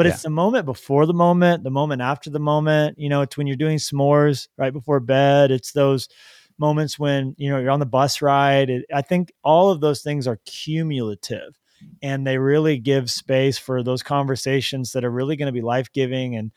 but 0.00 0.06
yeah. 0.06 0.14
it's 0.14 0.22
the 0.22 0.30
moment 0.30 0.64
before 0.64 1.04
the 1.04 1.12
moment, 1.12 1.62
the 1.62 1.70
moment 1.70 2.00
after 2.00 2.30
the 2.30 2.40
moment. 2.40 2.98
You 2.98 3.10
know, 3.10 3.20
it's 3.20 3.36
when 3.36 3.46
you're 3.46 3.54
doing 3.54 3.76
s'mores 3.76 4.48
right 4.56 4.72
before 4.72 4.98
bed. 4.98 5.50
It's 5.50 5.72
those 5.72 6.08
moments 6.56 6.98
when 6.98 7.34
you 7.36 7.50
know 7.50 7.58
you're 7.58 7.70
on 7.70 7.80
the 7.80 7.84
bus 7.84 8.22
ride. 8.22 8.70
It, 8.70 8.86
I 8.94 9.02
think 9.02 9.30
all 9.44 9.68
of 9.68 9.82
those 9.82 10.00
things 10.00 10.26
are 10.26 10.40
cumulative, 10.46 11.60
and 12.00 12.26
they 12.26 12.38
really 12.38 12.78
give 12.78 13.10
space 13.10 13.58
for 13.58 13.82
those 13.82 14.02
conversations 14.02 14.92
that 14.92 15.04
are 15.04 15.10
really 15.10 15.36
going 15.36 15.48
to 15.48 15.52
be 15.52 15.60
life 15.60 15.92
giving 15.92 16.34
and 16.34 16.50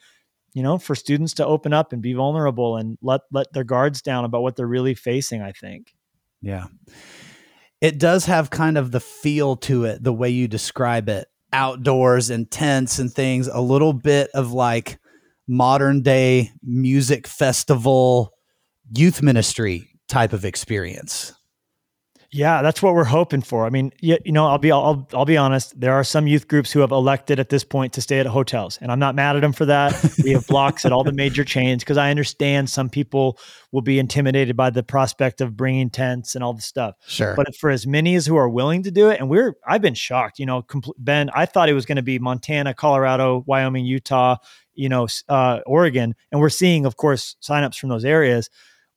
you 0.53 0.63
know 0.63 0.77
for 0.77 0.95
students 0.95 1.33
to 1.33 1.45
open 1.45 1.73
up 1.73 1.91
and 1.91 2.01
be 2.01 2.13
vulnerable 2.13 2.77
and 2.77 2.97
let 3.01 3.23
let 3.29 3.51
their 3.51 3.65
guards 3.65 4.01
down 4.01 4.23
about 4.23 4.41
what 4.41 4.55
they're 4.55 4.65
really 4.65 4.95
facing. 4.95 5.41
I 5.41 5.51
think. 5.51 5.93
Yeah. 6.41 6.67
It 7.81 7.99
does 7.99 8.23
have 8.27 8.49
kind 8.49 8.77
of 8.77 8.91
the 8.91 9.01
feel 9.01 9.57
to 9.57 9.83
it, 9.83 10.01
the 10.01 10.13
way 10.13 10.29
you 10.29 10.47
describe 10.47 11.09
it 11.09 11.27
outdoors 11.53 12.29
and 12.29 12.49
tents 12.49 12.99
and 12.99 13.11
things, 13.11 13.47
a 13.47 13.61
little 13.61 13.93
bit 13.93 14.29
of 14.33 14.51
like 14.51 14.99
modern 15.47 16.01
day 16.01 16.51
music 16.63 17.27
festival 17.27 18.33
youth 18.95 19.21
ministry 19.21 19.89
type 20.07 20.33
of 20.33 20.45
experience. 20.45 21.33
Yeah, 22.33 22.63
that's 22.63 22.81
what 22.81 22.95
we're 22.95 23.03
hoping 23.03 23.43
for. 23.43 23.63
I 23.63 23.69
mean, 23.69 23.93
you, 24.01 24.17
you 24.25 24.31
know, 24.31 24.47
I'll 24.47 24.57
be 24.57 24.71
I'll 24.71 25.07
I'll 25.13 25.23
be 25.23 25.37
honest. 25.37 25.79
There 25.79 25.93
are 25.93 26.03
some 26.03 26.25
youth 26.25 26.47
groups 26.47 26.71
who 26.71 26.79
have 26.79 26.89
elected 26.89 27.39
at 27.39 27.49
this 27.49 27.63
point 27.63 27.93
to 27.93 28.01
stay 28.01 28.17
at 28.19 28.25
hotels, 28.25 28.79
and 28.81 28.91
I'm 28.91 28.97
not 28.97 29.13
mad 29.13 29.35
at 29.35 29.41
them 29.43 29.53
for 29.53 29.65
that. 29.65 29.93
we 30.23 30.31
have 30.31 30.47
blocks 30.47 30.83
at 30.83 30.91
all 30.91 31.03
the 31.03 31.11
major 31.23 31.43
chains 31.43 31.83
because 31.83 31.95
I 31.95 32.09
understand 32.09 32.71
some 32.71 32.89
people 32.89 33.37
will 33.71 33.83
be 33.83 33.99
intimidated 33.99 34.57
by 34.57 34.71
the 34.71 34.81
prospect 34.81 35.41
of 35.41 35.55
bringing 35.55 35.91
tents 35.91 36.33
and 36.33 36.43
all 36.43 36.53
the 36.53 36.61
stuff. 36.63 36.95
Sure. 37.05 37.35
But 37.35 37.55
for 37.55 37.69
as 37.69 37.85
many 37.85 38.15
as 38.15 38.25
who 38.25 38.35
are 38.35 38.49
willing 38.49 38.81
to 38.81 38.89
do 38.91 39.11
it, 39.11 39.19
and 39.19 39.29
we're 39.29 39.53
I've 39.67 39.83
been 39.83 39.93
shocked. 39.93 40.39
You 40.39 40.47
know, 40.47 40.63
compl- 40.63 40.95
Ben, 40.97 41.29
I 41.35 41.45
thought 41.45 41.69
it 41.69 41.73
was 41.73 41.85
going 41.85 41.97
to 41.97 42.01
be 42.01 42.17
Montana, 42.17 42.73
Colorado, 42.73 43.43
Wyoming, 43.45 43.85
Utah, 43.85 44.37
you 44.73 44.89
know, 44.89 45.07
uh, 45.29 45.59
Oregon, 45.67 46.15
and 46.31 46.41
we're 46.41 46.49
seeing, 46.49 46.87
of 46.87 46.97
course, 46.97 47.35
signups 47.43 47.77
from 47.77 47.89
those 47.89 48.05
areas. 48.05 48.49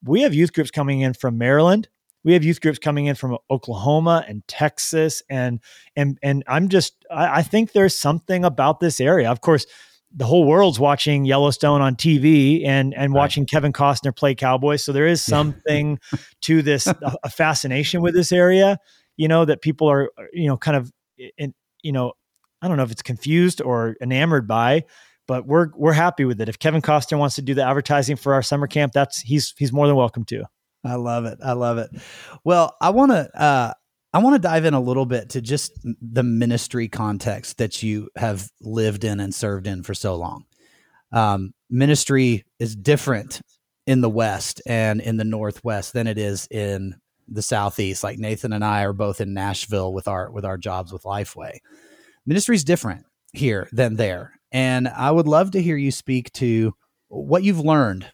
We 0.03 0.21
have 0.21 0.33
youth 0.33 0.53
groups 0.53 0.71
coming 0.71 1.01
in 1.01 1.13
from 1.13 1.37
Maryland, 1.37 1.87
we 2.27 2.33
have 2.33 2.43
youth 2.43 2.59
groups 2.59 2.77
coming 2.77 3.05
in 3.05 3.15
from 3.15 3.37
Oklahoma 3.49 4.25
and 4.27 4.45
Texas, 4.49 5.23
and 5.29 5.61
and 5.95 6.19
and 6.21 6.43
I'm 6.45 6.67
just 6.67 7.05
I, 7.09 7.37
I 7.37 7.41
think 7.41 7.71
there's 7.71 7.95
something 7.95 8.43
about 8.43 8.81
this 8.81 8.99
area. 8.99 9.31
Of 9.31 9.39
course, 9.39 9.65
the 10.13 10.25
whole 10.25 10.43
world's 10.43 10.77
watching 10.77 11.23
Yellowstone 11.23 11.79
on 11.79 11.95
TV 11.95 12.65
and 12.65 12.93
and 12.93 13.13
right. 13.13 13.17
watching 13.17 13.45
Kevin 13.45 13.71
Costner 13.71 14.13
play 14.13 14.35
cowboys. 14.35 14.83
So 14.83 14.91
there 14.91 15.07
is 15.07 15.23
something 15.23 15.99
to 16.41 16.61
this 16.61 16.85
a, 16.85 17.15
a, 17.23 17.29
fascination 17.29 18.01
with 18.01 18.13
this 18.13 18.33
area, 18.33 18.77
you 19.15 19.29
know, 19.29 19.45
that 19.45 19.61
people 19.61 19.89
are 19.89 20.11
uh, 20.17 20.23
you 20.33 20.49
know 20.49 20.57
kind 20.57 20.75
of 20.75 20.91
in, 21.37 21.53
you 21.81 21.93
know 21.93 22.11
I 22.61 22.67
don't 22.67 22.75
know 22.75 22.83
if 22.83 22.91
it's 22.91 23.01
confused 23.01 23.61
or 23.61 23.95
enamored 24.01 24.49
by, 24.49 24.83
but 25.29 25.47
we're 25.47 25.69
we're 25.77 25.93
happy 25.93 26.25
with 26.25 26.41
it. 26.41 26.49
If 26.49 26.59
Kevin 26.59 26.81
Costner 26.81 27.19
wants 27.19 27.35
to 27.35 27.41
do 27.41 27.53
the 27.53 27.63
advertising 27.63 28.17
for 28.17 28.33
our 28.33 28.43
summer 28.43 28.67
camp, 28.67 28.91
that's 28.91 29.21
he's 29.21 29.53
he's 29.57 29.71
more 29.71 29.87
than 29.87 29.95
welcome 29.95 30.25
to. 30.25 30.43
I 30.83 30.95
love 30.95 31.25
it. 31.25 31.39
I 31.43 31.53
love 31.53 31.77
it. 31.77 31.89
Well, 32.43 32.75
I 32.79 32.91
want 32.91 33.11
to 33.11 33.39
uh, 33.39 33.73
I 34.13 34.19
want 34.19 34.35
to 34.35 34.39
dive 34.39 34.65
in 34.65 34.73
a 34.73 34.79
little 34.79 35.05
bit 35.05 35.29
to 35.31 35.41
just 35.41 35.73
the 36.01 36.23
ministry 36.23 36.87
context 36.87 37.57
that 37.57 37.83
you 37.83 38.09
have 38.15 38.49
lived 38.61 39.03
in 39.03 39.19
and 39.19 39.33
served 39.33 39.67
in 39.67 39.83
for 39.83 39.93
so 39.93 40.15
long. 40.15 40.45
Um, 41.11 41.53
ministry 41.69 42.45
is 42.59 42.75
different 42.75 43.41
in 43.85 44.01
the 44.01 44.09
West 44.09 44.61
and 44.65 45.01
in 45.01 45.17
the 45.17 45.23
Northwest 45.23 45.93
than 45.93 46.07
it 46.07 46.17
is 46.17 46.47
in 46.51 46.95
the 47.27 47.41
Southeast. 47.41 48.03
Like 48.03 48.17
Nathan 48.17 48.53
and 48.53 48.63
I 48.63 48.83
are 48.83 48.93
both 48.93 49.21
in 49.21 49.33
Nashville 49.33 49.93
with 49.93 50.07
our 50.07 50.31
with 50.31 50.45
our 50.45 50.57
jobs 50.57 50.91
with 50.91 51.03
Lifeway. 51.03 51.59
Ministry 52.25 52.55
is 52.55 52.63
different 52.63 53.05
here 53.33 53.67
than 53.71 53.95
there, 53.95 54.39
and 54.51 54.87
I 54.87 55.11
would 55.11 55.27
love 55.27 55.51
to 55.51 55.61
hear 55.61 55.77
you 55.77 55.91
speak 55.91 56.31
to 56.33 56.73
what 57.09 57.43
you've 57.43 57.59
learned 57.59 58.07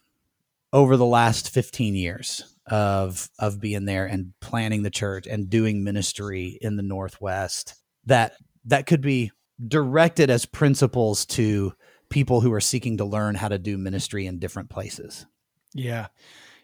over 0.72 0.98
the 0.98 1.06
last 1.06 1.52
15 1.52 1.96
years 1.96 2.53
of 2.68 3.30
of 3.40 3.60
being 3.60 3.86
there 3.86 4.06
and 4.06 4.34
planning 4.40 4.84
the 4.84 4.90
church 4.90 5.28
and 5.28 5.50
doing 5.50 5.84
ministry 5.84 6.58
in 6.62 6.78
the 6.78 6.84
northwest 6.84 7.76
that 8.06 8.34
that 8.66 8.86
could 8.86 9.02
be 9.02 9.32
directed 9.68 10.30
as 10.30 10.46
principles 10.46 11.26
to 11.26 11.74
people 12.10 12.42
who 12.42 12.54
are 12.54 12.62
seeking 12.62 12.98
to 12.98 13.06
learn 13.06 13.36
how 13.36 13.50
to 13.50 13.60
do 13.60 13.78
ministry 13.78 14.26
in 14.26 14.40
different 14.40 14.70
places 14.70 15.26
yeah 15.74 16.08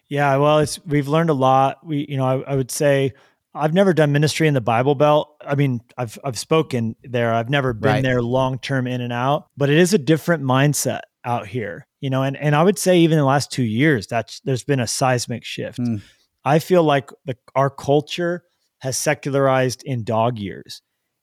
yeah 0.08 0.36
well 0.36 0.60
it's 0.60 0.82
we've 0.86 1.08
learned 1.08 1.30
a 1.30 1.34
lot 1.34 1.84
we 1.84 2.06
you 2.08 2.16
know 2.16 2.24
I, 2.24 2.52
I 2.52 2.56
would 2.56 2.70
say 2.70 3.12
I've 3.52 3.74
never 3.74 3.92
done 3.92 4.12
ministry 4.12 4.46
in 4.46 4.54
the 4.54 4.60
Bible 4.60 4.94
Belt. 4.94 5.34
I 5.40 5.56
mean, 5.56 5.80
I've 5.98 6.16
I've 6.24 6.38
spoken 6.38 6.94
there. 7.02 7.34
I've 7.34 7.50
never 7.50 7.72
been 7.72 7.90
right. 7.90 8.02
there 8.02 8.22
long 8.22 8.60
term 8.60 8.86
in 8.86 9.00
and 9.00 9.12
out, 9.12 9.48
but 9.56 9.70
it 9.70 9.76
is 9.76 9.92
a 9.92 9.98
different 9.98 10.44
mindset 10.44 11.00
out 11.24 11.48
here 11.48 11.84
you 12.00 12.10
know 12.10 12.22
and, 12.22 12.36
and 12.36 12.54
i 12.54 12.62
would 12.62 12.78
say 12.78 12.98
even 12.98 13.18
in 13.18 13.22
the 13.22 13.28
last 13.28 13.50
two 13.50 13.62
years 13.62 14.06
that's 14.06 14.40
there's 14.40 14.64
been 14.64 14.80
a 14.80 14.86
seismic 14.86 15.44
shift 15.44 15.78
mm. 15.78 16.00
i 16.44 16.58
feel 16.58 16.82
like 16.82 17.10
the, 17.24 17.36
our 17.54 17.70
culture 17.70 18.44
has 18.78 18.96
secularized 18.96 19.82
in 19.84 20.04
dog 20.04 20.38
years 20.38 20.82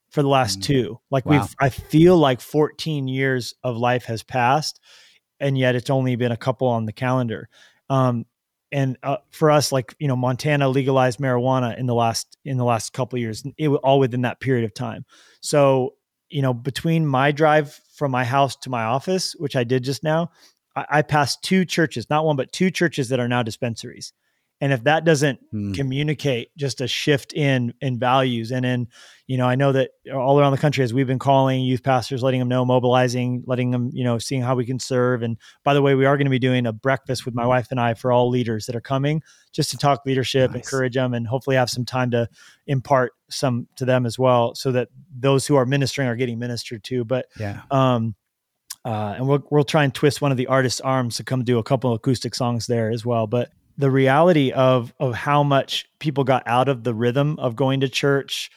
for 0.09 0.21
the 0.21 0.29
last 0.29 0.59
mm. 0.59 0.63
two 0.63 0.99
like 1.09 1.25
wow. 1.25 1.39
we've 1.39 1.55
i 1.59 1.69
feel 1.69 2.17
like 2.17 2.41
14 2.41 3.07
years 3.07 3.53
of 3.63 3.77
life 3.77 4.05
has 4.05 4.23
passed 4.23 4.79
and 5.39 5.57
yet 5.57 5.75
it's 5.75 5.89
only 5.89 6.15
been 6.15 6.31
a 6.31 6.37
couple 6.37 6.67
on 6.67 6.85
the 6.85 6.93
calendar 6.93 7.49
um, 7.89 8.25
and 8.71 8.97
uh, 9.03 9.17
for 9.31 9.49
us 9.49 9.71
like 9.71 9.95
you 9.99 10.07
know 10.07 10.15
montana 10.15 10.67
legalized 10.69 11.19
marijuana 11.19 11.77
in 11.77 11.85
the 11.85 11.95
last 11.95 12.37
in 12.45 12.57
the 12.57 12.65
last 12.65 12.93
couple 12.93 13.17
years 13.17 13.43
it 13.57 13.67
was 13.69 13.79
all 13.83 13.99
within 13.99 14.21
that 14.21 14.39
period 14.39 14.65
of 14.65 14.73
time 14.73 15.05
so 15.41 15.93
you 16.29 16.41
know 16.41 16.53
between 16.53 17.05
my 17.05 17.31
drive 17.31 17.79
from 17.95 18.11
my 18.11 18.23
house 18.23 18.55
to 18.55 18.69
my 18.69 18.83
office 18.83 19.33
which 19.37 19.55
i 19.55 19.63
did 19.63 19.83
just 19.83 20.03
now 20.03 20.29
I, 20.77 20.85
I 20.89 21.01
passed 21.01 21.43
two 21.43 21.65
churches, 21.65 22.09
not 22.09 22.25
one, 22.25 22.35
but 22.35 22.51
two 22.51 22.69
churches 22.69 23.09
that 23.09 23.19
are 23.19 23.27
now 23.27 23.43
dispensaries. 23.43 24.13
And 24.59 24.73
if 24.73 24.85
that 24.85 25.05
doesn't 25.05 25.39
hmm. 25.51 25.73
communicate 25.73 26.49
just 26.57 26.81
a 26.81 26.87
shift 26.87 27.31
in 27.33 27.75
in 27.79 27.99
values 27.99 28.51
and 28.51 28.65
in, 28.65 28.87
you 29.27 29.37
know, 29.37 29.47
I 29.47 29.53
know 29.53 29.71
that 29.71 29.91
all 30.11 30.39
around 30.39 30.51
the 30.51 30.57
country 30.57 30.83
as 30.83 30.95
we've 30.95 31.05
been 31.05 31.19
calling 31.19 31.61
youth 31.61 31.83
pastors, 31.83 32.23
letting 32.23 32.39
them 32.39 32.49
know, 32.49 32.65
mobilizing, 32.65 33.43
letting 33.45 33.69
them, 33.69 33.91
you 33.93 34.03
know, 34.03 34.17
seeing 34.17 34.41
how 34.41 34.55
we 34.55 34.65
can 34.65 34.79
serve. 34.79 35.21
And 35.21 35.37
by 35.63 35.75
the 35.75 35.81
way, 35.83 35.93
we 35.93 36.05
are 36.05 36.17
going 36.17 36.25
to 36.25 36.31
be 36.31 36.39
doing 36.39 36.65
a 36.65 36.73
breakfast 36.73 37.23
with 37.23 37.35
my 37.35 37.43
hmm. 37.43 37.49
wife 37.49 37.67
and 37.69 37.79
I 37.79 37.93
for 37.93 38.11
all 38.11 38.29
leaders 38.29 38.65
that 38.65 38.75
are 38.75 38.81
coming, 38.81 39.21
just 39.51 39.69
to 39.71 39.77
talk 39.77 40.05
leadership, 40.07 40.51
nice. 40.51 40.65
encourage 40.65 40.95
them, 40.95 41.13
and 41.13 41.27
hopefully 41.27 41.55
have 41.55 41.69
some 41.69 41.85
time 41.85 42.09
to 42.11 42.27
impart 42.65 43.13
some 43.29 43.67
to 43.75 43.85
them 43.85 44.07
as 44.07 44.17
well, 44.17 44.55
so 44.55 44.71
that 44.71 44.89
those 45.15 45.45
who 45.45 45.55
are 45.55 45.67
ministering 45.67 46.07
are 46.07 46.15
getting 46.15 46.39
ministered 46.39 46.83
to. 46.85 47.05
But 47.05 47.27
yeah, 47.39 47.61
um, 47.69 48.15
uh, 48.87 49.15
and 49.17 49.27
we'll 49.27 49.43
we'll 49.51 49.65
try 49.65 49.83
and 49.83 49.93
twist 49.93 50.21
one 50.21 50.31
of 50.31 50.37
the 50.37 50.47
artist's 50.47 50.79
arms 50.79 51.17
to 51.17 51.23
come 51.25 51.43
do 51.43 51.59
a 51.59 51.63
couple 51.63 51.91
of 51.91 51.97
acoustic 51.97 52.33
songs 52.33 52.67
there 52.67 52.89
as 52.89 53.05
well. 53.05 53.27
But 53.27 53.51
the 53.77 53.91
reality 53.91 54.53
of 54.53 54.93
of 54.97 55.13
how 55.13 55.43
much 55.43 55.85
people 55.99 56.23
got 56.23 56.43
out 56.45 56.69
of 56.69 56.85
the 56.85 56.93
rhythm 56.93 57.37
of 57.37 57.57
going 57.57 57.81
to 57.81 57.89
church, 57.89 58.49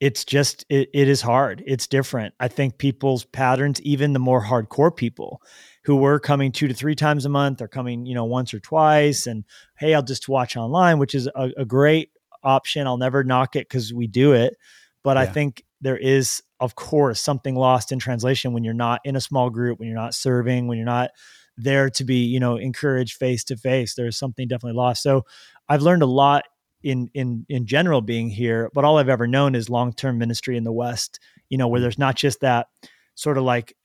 it's 0.00 0.24
just 0.24 0.64
it, 0.70 0.88
it 0.94 1.06
is 1.06 1.20
hard. 1.20 1.62
It's 1.66 1.86
different. 1.86 2.32
I 2.40 2.48
think 2.48 2.78
people's 2.78 3.26
patterns, 3.26 3.78
even 3.82 4.14
the 4.14 4.18
more 4.18 4.42
hardcore 4.42 4.96
people 4.96 5.42
who 5.84 5.96
were 5.96 6.18
coming 6.18 6.50
two 6.50 6.66
to 6.66 6.72
three 6.72 6.94
times 6.94 7.26
a 7.26 7.28
month, 7.28 7.60
are 7.60 7.68
coming 7.68 8.06
you 8.06 8.14
know 8.14 8.24
once 8.24 8.54
or 8.54 8.60
twice, 8.60 9.26
and 9.26 9.44
hey, 9.76 9.92
I'll 9.92 10.02
just 10.02 10.30
watch 10.30 10.56
online, 10.56 10.98
which 10.98 11.14
is 11.14 11.26
a, 11.26 11.50
a 11.58 11.66
great 11.66 12.08
option. 12.42 12.86
I'll 12.86 12.96
never 12.96 13.22
knock 13.22 13.54
it 13.54 13.68
because 13.68 13.92
we 13.92 14.06
do 14.06 14.32
it, 14.32 14.56
but 15.02 15.18
yeah. 15.18 15.24
I 15.24 15.26
think 15.26 15.62
there 15.84 15.98
is 15.98 16.42
of 16.60 16.74
course 16.74 17.20
something 17.20 17.54
lost 17.54 17.92
in 17.92 17.98
translation 17.98 18.52
when 18.52 18.64
you're 18.64 18.74
not 18.74 19.00
in 19.04 19.14
a 19.14 19.20
small 19.20 19.50
group 19.50 19.78
when 19.78 19.86
you're 19.86 19.96
not 19.96 20.14
serving 20.14 20.66
when 20.66 20.78
you're 20.78 20.84
not 20.84 21.10
there 21.56 21.88
to 21.90 22.02
be 22.02 22.24
you 22.24 22.40
know 22.40 22.56
encouraged 22.56 23.16
face 23.16 23.44
to 23.44 23.56
face 23.56 23.94
there's 23.94 24.16
something 24.16 24.48
definitely 24.48 24.76
lost. 24.76 25.02
So 25.02 25.24
i've 25.68 25.82
learned 25.82 26.02
a 26.02 26.06
lot 26.06 26.44
in 26.82 27.10
in 27.14 27.46
in 27.48 27.66
general 27.66 28.00
being 28.00 28.28
here 28.28 28.70
but 28.74 28.84
all 28.84 28.98
i've 28.98 29.08
ever 29.08 29.26
known 29.26 29.54
is 29.54 29.70
long-term 29.70 30.18
ministry 30.18 30.56
in 30.56 30.64
the 30.64 30.72
west 30.72 31.20
you 31.48 31.56
know 31.56 31.68
where 31.68 31.80
there's 31.80 31.98
not 31.98 32.16
just 32.16 32.40
that 32.40 32.66
sort 33.14 33.38
of 33.38 33.44
like 33.44 33.76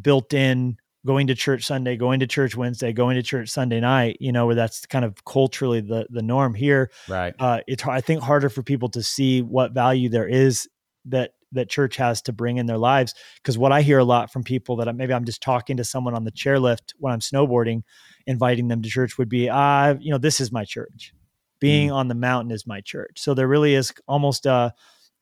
built 0.00 0.34
in 0.34 0.76
going 1.04 1.26
to 1.28 1.34
church 1.34 1.64
sunday 1.64 1.96
going 1.96 2.20
to 2.20 2.26
church 2.26 2.56
wednesday 2.56 2.92
going 2.92 3.16
to 3.16 3.22
church 3.22 3.48
sunday 3.48 3.80
night 3.80 4.16
you 4.20 4.30
know 4.30 4.46
where 4.46 4.54
that's 4.54 4.86
kind 4.86 5.04
of 5.04 5.24
culturally 5.24 5.80
the 5.80 6.06
the 6.10 6.22
norm. 6.22 6.54
Here 6.54 6.90
right. 7.08 7.34
uh, 7.38 7.60
it's 7.66 7.84
i 7.86 8.00
think 8.00 8.22
harder 8.22 8.48
for 8.48 8.62
people 8.62 8.88
to 8.90 9.02
see 9.02 9.42
what 9.42 9.72
value 9.72 10.08
there 10.08 10.28
is 10.28 10.68
that 11.06 11.32
that 11.52 11.68
church 11.70 11.96
has 11.96 12.20
to 12.22 12.32
bring 12.32 12.58
in 12.58 12.66
their 12.66 12.78
lives. 12.78 13.14
Because 13.36 13.56
what 13.56 13.72
I 13.72 13.82
hear 13.82 13.98
a 13.98 14.04
lot 14.04 14.32
from 14.32 14.42
people 14.42 14.76
that 14.76 14.94
maybe 14.94 15.12
I'm 15.12 15.24
just 15.24 15.42
talking 15.42 15.76
to 15.76 15.84
someone 15.84 16.14
on 16.14 16.24
the 16.24 16.32
chairlift 16.32 16.92
when 16.98 17.12
I'm 17.12 17.20
snowboarding, 17.20 17.82
inviting 18.26 18.68
them 18.68 18.82
to 18.82 18.88
church 18.88 19.18
would 19.18 19.28
be, 19.28 19.48
ah, 19.48 19.94
you 19.98 20.10
know, 20.10 20.18
this 20.18 20.40
is 20.40 20.52
my 20.52 20.64
church. 20.64 21.14
Being 21.58 21.90
mm. 21.90 21.94
on 21.94 22.08
the 22.08 22.14
mountain 22.14 22.50
is 22.50 22.66
my 22.66 22.80
church. 22.80 23.18
So 23.18 23.32
there 23.32 23.48
really 23.48 23.74
is 23.74 23.92
almost 24.06 24.44
a, 24.46 24.74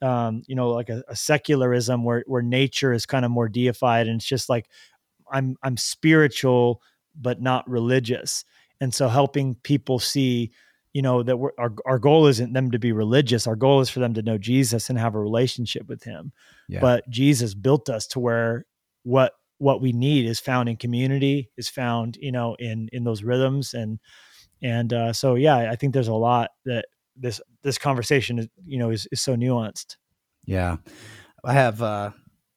um, 0.03 0.43
you 0.47 0.57
know, 0.57 0.71
like 0.71 0.89
a, 0.89 1.05
a 1.09 1.17
secularism 1.17 2.05
where 2.05 2.25
where 2.27 2.43
nature 2.43 2.93
is 2.93 3.07
kind 3.07 3.25
of 3.25 3.31
more 3.31 3.49
deified, 3.49 4.09
and 4.09 4.17
it's 4.17 4.27
just 4.27 4.49
like 4.49 4.67
I'm 5.31 5.57
I'm 5.63 5.77
spiritual 5.77 6.83
but 7.15 7.41
not 7.41 7.69
religious. 7.69 8.45
And 8.81 8.93
so 8.93 9.09
helping 9.09 9.55
people 9.55 9.99
see 10.01 10.51
you 10.95 11.03
know 11.03 11.23
that 11.23 11.37
we're, 11.37 11.51
our 11.59 11.73
our 11.85 11.99
goal 11.99 12.27
isn't 12.27 12.55
them 12.55 12.71
to 12.71 12.79
be 12.79 12.93
religious 12.93 13.47
our 13.47 13.57
goal 13.57 13.81
is 13.81 13.91
for 13.91 14.01
them 14.01 14.15
to 14.15 14.23
know 14.23 14.39
jesus 14.39 14.89
and 14.89 14.99
have 14.99 15.15
a 15.15 15.21
relationship 15.21 15.87
with 15.89 16.03
him. 16.05 16.33
Yeah. 16.69 16.81
but 16.81 17.09
jesus 17.11 17.53
built 17.53 17.91
us 17.91 18.07
to 18.09 18.21
where 18.21 18.65
what 19.03 19.33
what 19.59 19.83
we 19.83 19.93
need 19.93 20.25
is 20.25 20.41
found 20.41 20.69
in 20.69 20.77
community 20.77 21.51
is 21.59 21.69
found 21.69 22.17
you 22.19 22.33
know 22.33 22.57
in 22.59 22.89
in 22.93 23.05
those 23.05 23.23
rhythms. 23.23 23.75
And 23.75 23.99
and 24.63 24.93
uh, 24.95 25.13
so 25.13 25.35
yeah 25.35 25.71
i 25.71 25.77
think 25.77 25.93
there's 25.93 26.09
a 26.09 26.15
lot 26.15 26.51
that 26.65 26.87
this 27.17 27.41
this 27.63 27.77
conversation 27.77 28.39
is 28.39 28.49
you 28.65 28.79
know 28.79 28.91
is, 28.91 29.07
is 29.13 29.21
so 29.21 29.37
nuanced. 29.37 29.97
Yeah. 30.47 30.77
I 31.45 31.53
have 31.53 31.83
uh, 31.83 32.11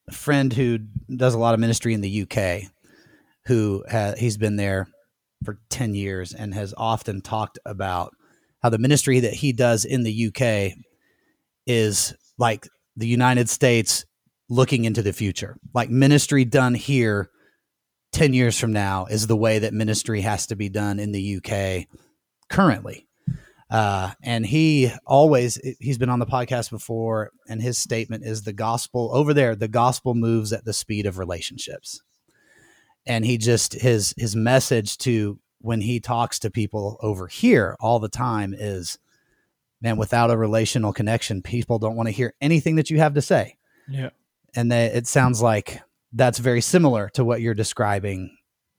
a 0.08 0.12
friend 0.12 0.52
who 0.52 0.78
does 1.14 1.34
a 1.34 1.38
lot 1.38 1.54
of 1.54 1.60
ministry 1.60 1.92
in 1.92 2.00
the 2.00 2.22
uk 2.22 2.62
who 3.46 3.84
has 3.88 4.18
he's 4.18 4.36
been 4.36 4.56
there 4.56 4.88
for 5.44 5.58
10 5.70 5.94
years 5.94 6.34
and 6.34 6.54
has 6.54 6.74
often 6.76 7.20
talked 7.20 7.58
about 7.64 8.12
how 8.62 8.68
the 8.68 8.78
ministry 8.78 9.20
that 9.20 9.34
he 9.34 9.52
does 9.52 9.84
in 9.84 10.02
the 10.02 10.26
UK 10.26 10.76
is 11.66 12.14
like 12.38 12.68
the 12.96 13.06
United 13.06 13.48
States 13.48 14.04
looking 14.48 14.84
into 14.84 15.02
the 15.02 15.12
future. 15.12 15.56
Like 15.74 15.90
ministry 15.90 16.44
done 16.44 16.74
here 16.74 17.30
10 18.12 18.32
years 18.32 18.58
from 18.58 18.72
now 18.72 19.06
is 19.06 19.26
the 19.26 19.36
way 19.36 19.60
that 19.60 19.74
ministry 19.74 20.22
has 20.22 20.46
to 20.46 20.56
be 20.56 20.68
done 20.68 20.98
in 20.98 21.12
the 21.12 21.36
UK 21.36 21.86
currently. 22.48 23.06
Uh, 23.70 24.12
and 24.22 24.46
he 24.46 24.90
always, 25.06 25.60
he's 25.78 25.98
been 25.98 26.08
on 26.08 26.18
the 26.18 26.26
podcast 26.26 26.70
before, 26.70 27.30
and 27.48 27.60
his 27.60 27.78
statement 27.78 28.24
is 28.24 28.42
the 28.42 28.52
gospel 28.52 29.10
over 29.12 29.34
there, 29.34 29.54
the 29.54 29.68
gospel 29.68 30.14
moves 30.14 30.54
at 30.54 30.64
the 30.64 30.72
speed 30.72 31.04
of 31.04 31.18
relationships. 31.18 32.00
And 33.06 33.26
he 33.26 33.36
just, 33.36 33.74
his, 33.74 34.14
his 34.16 34.34
message 34.34 34.96
to 34.98 35.38
when 35.60 35.80
he 35.80 36.00
talks 36.00 36.38
to 36.40 36.50
people 36.50 36.98
over 37.00 37.26
here 37.26 37.76
all 37.80 37.98
the 37.98 38.08
time 38.08 38.54
is 38.56 38.98
man 39.80 39.96
without 39.96 40.30
a 40.30 40.36
relational 40.36 40.92
connection 40.92 41.42
people 41.42 41.78
don't 41.78 41.96
want 41.96 42.06
to 42.06 42.12
hear 42.12 42.34
anything 42.40 42.76
that 42.76 42.90
you 42.90 42.98
have 42.98 43.14
to 43.14 43.22
say. 43.22 43.56
Yeah. 43.88 44.10
And 44.54 44.72
that 44.72 44.94
it 44.94 45.06
sounds 45.06 45.42
like 45.42 45.80
that's 46.12 46.38
very 46.38 46.60
similar 46.60 47.10
to 47.10 47.24
what 47.24 47.40
you're 47.40 47.54
describing 47.54 48.36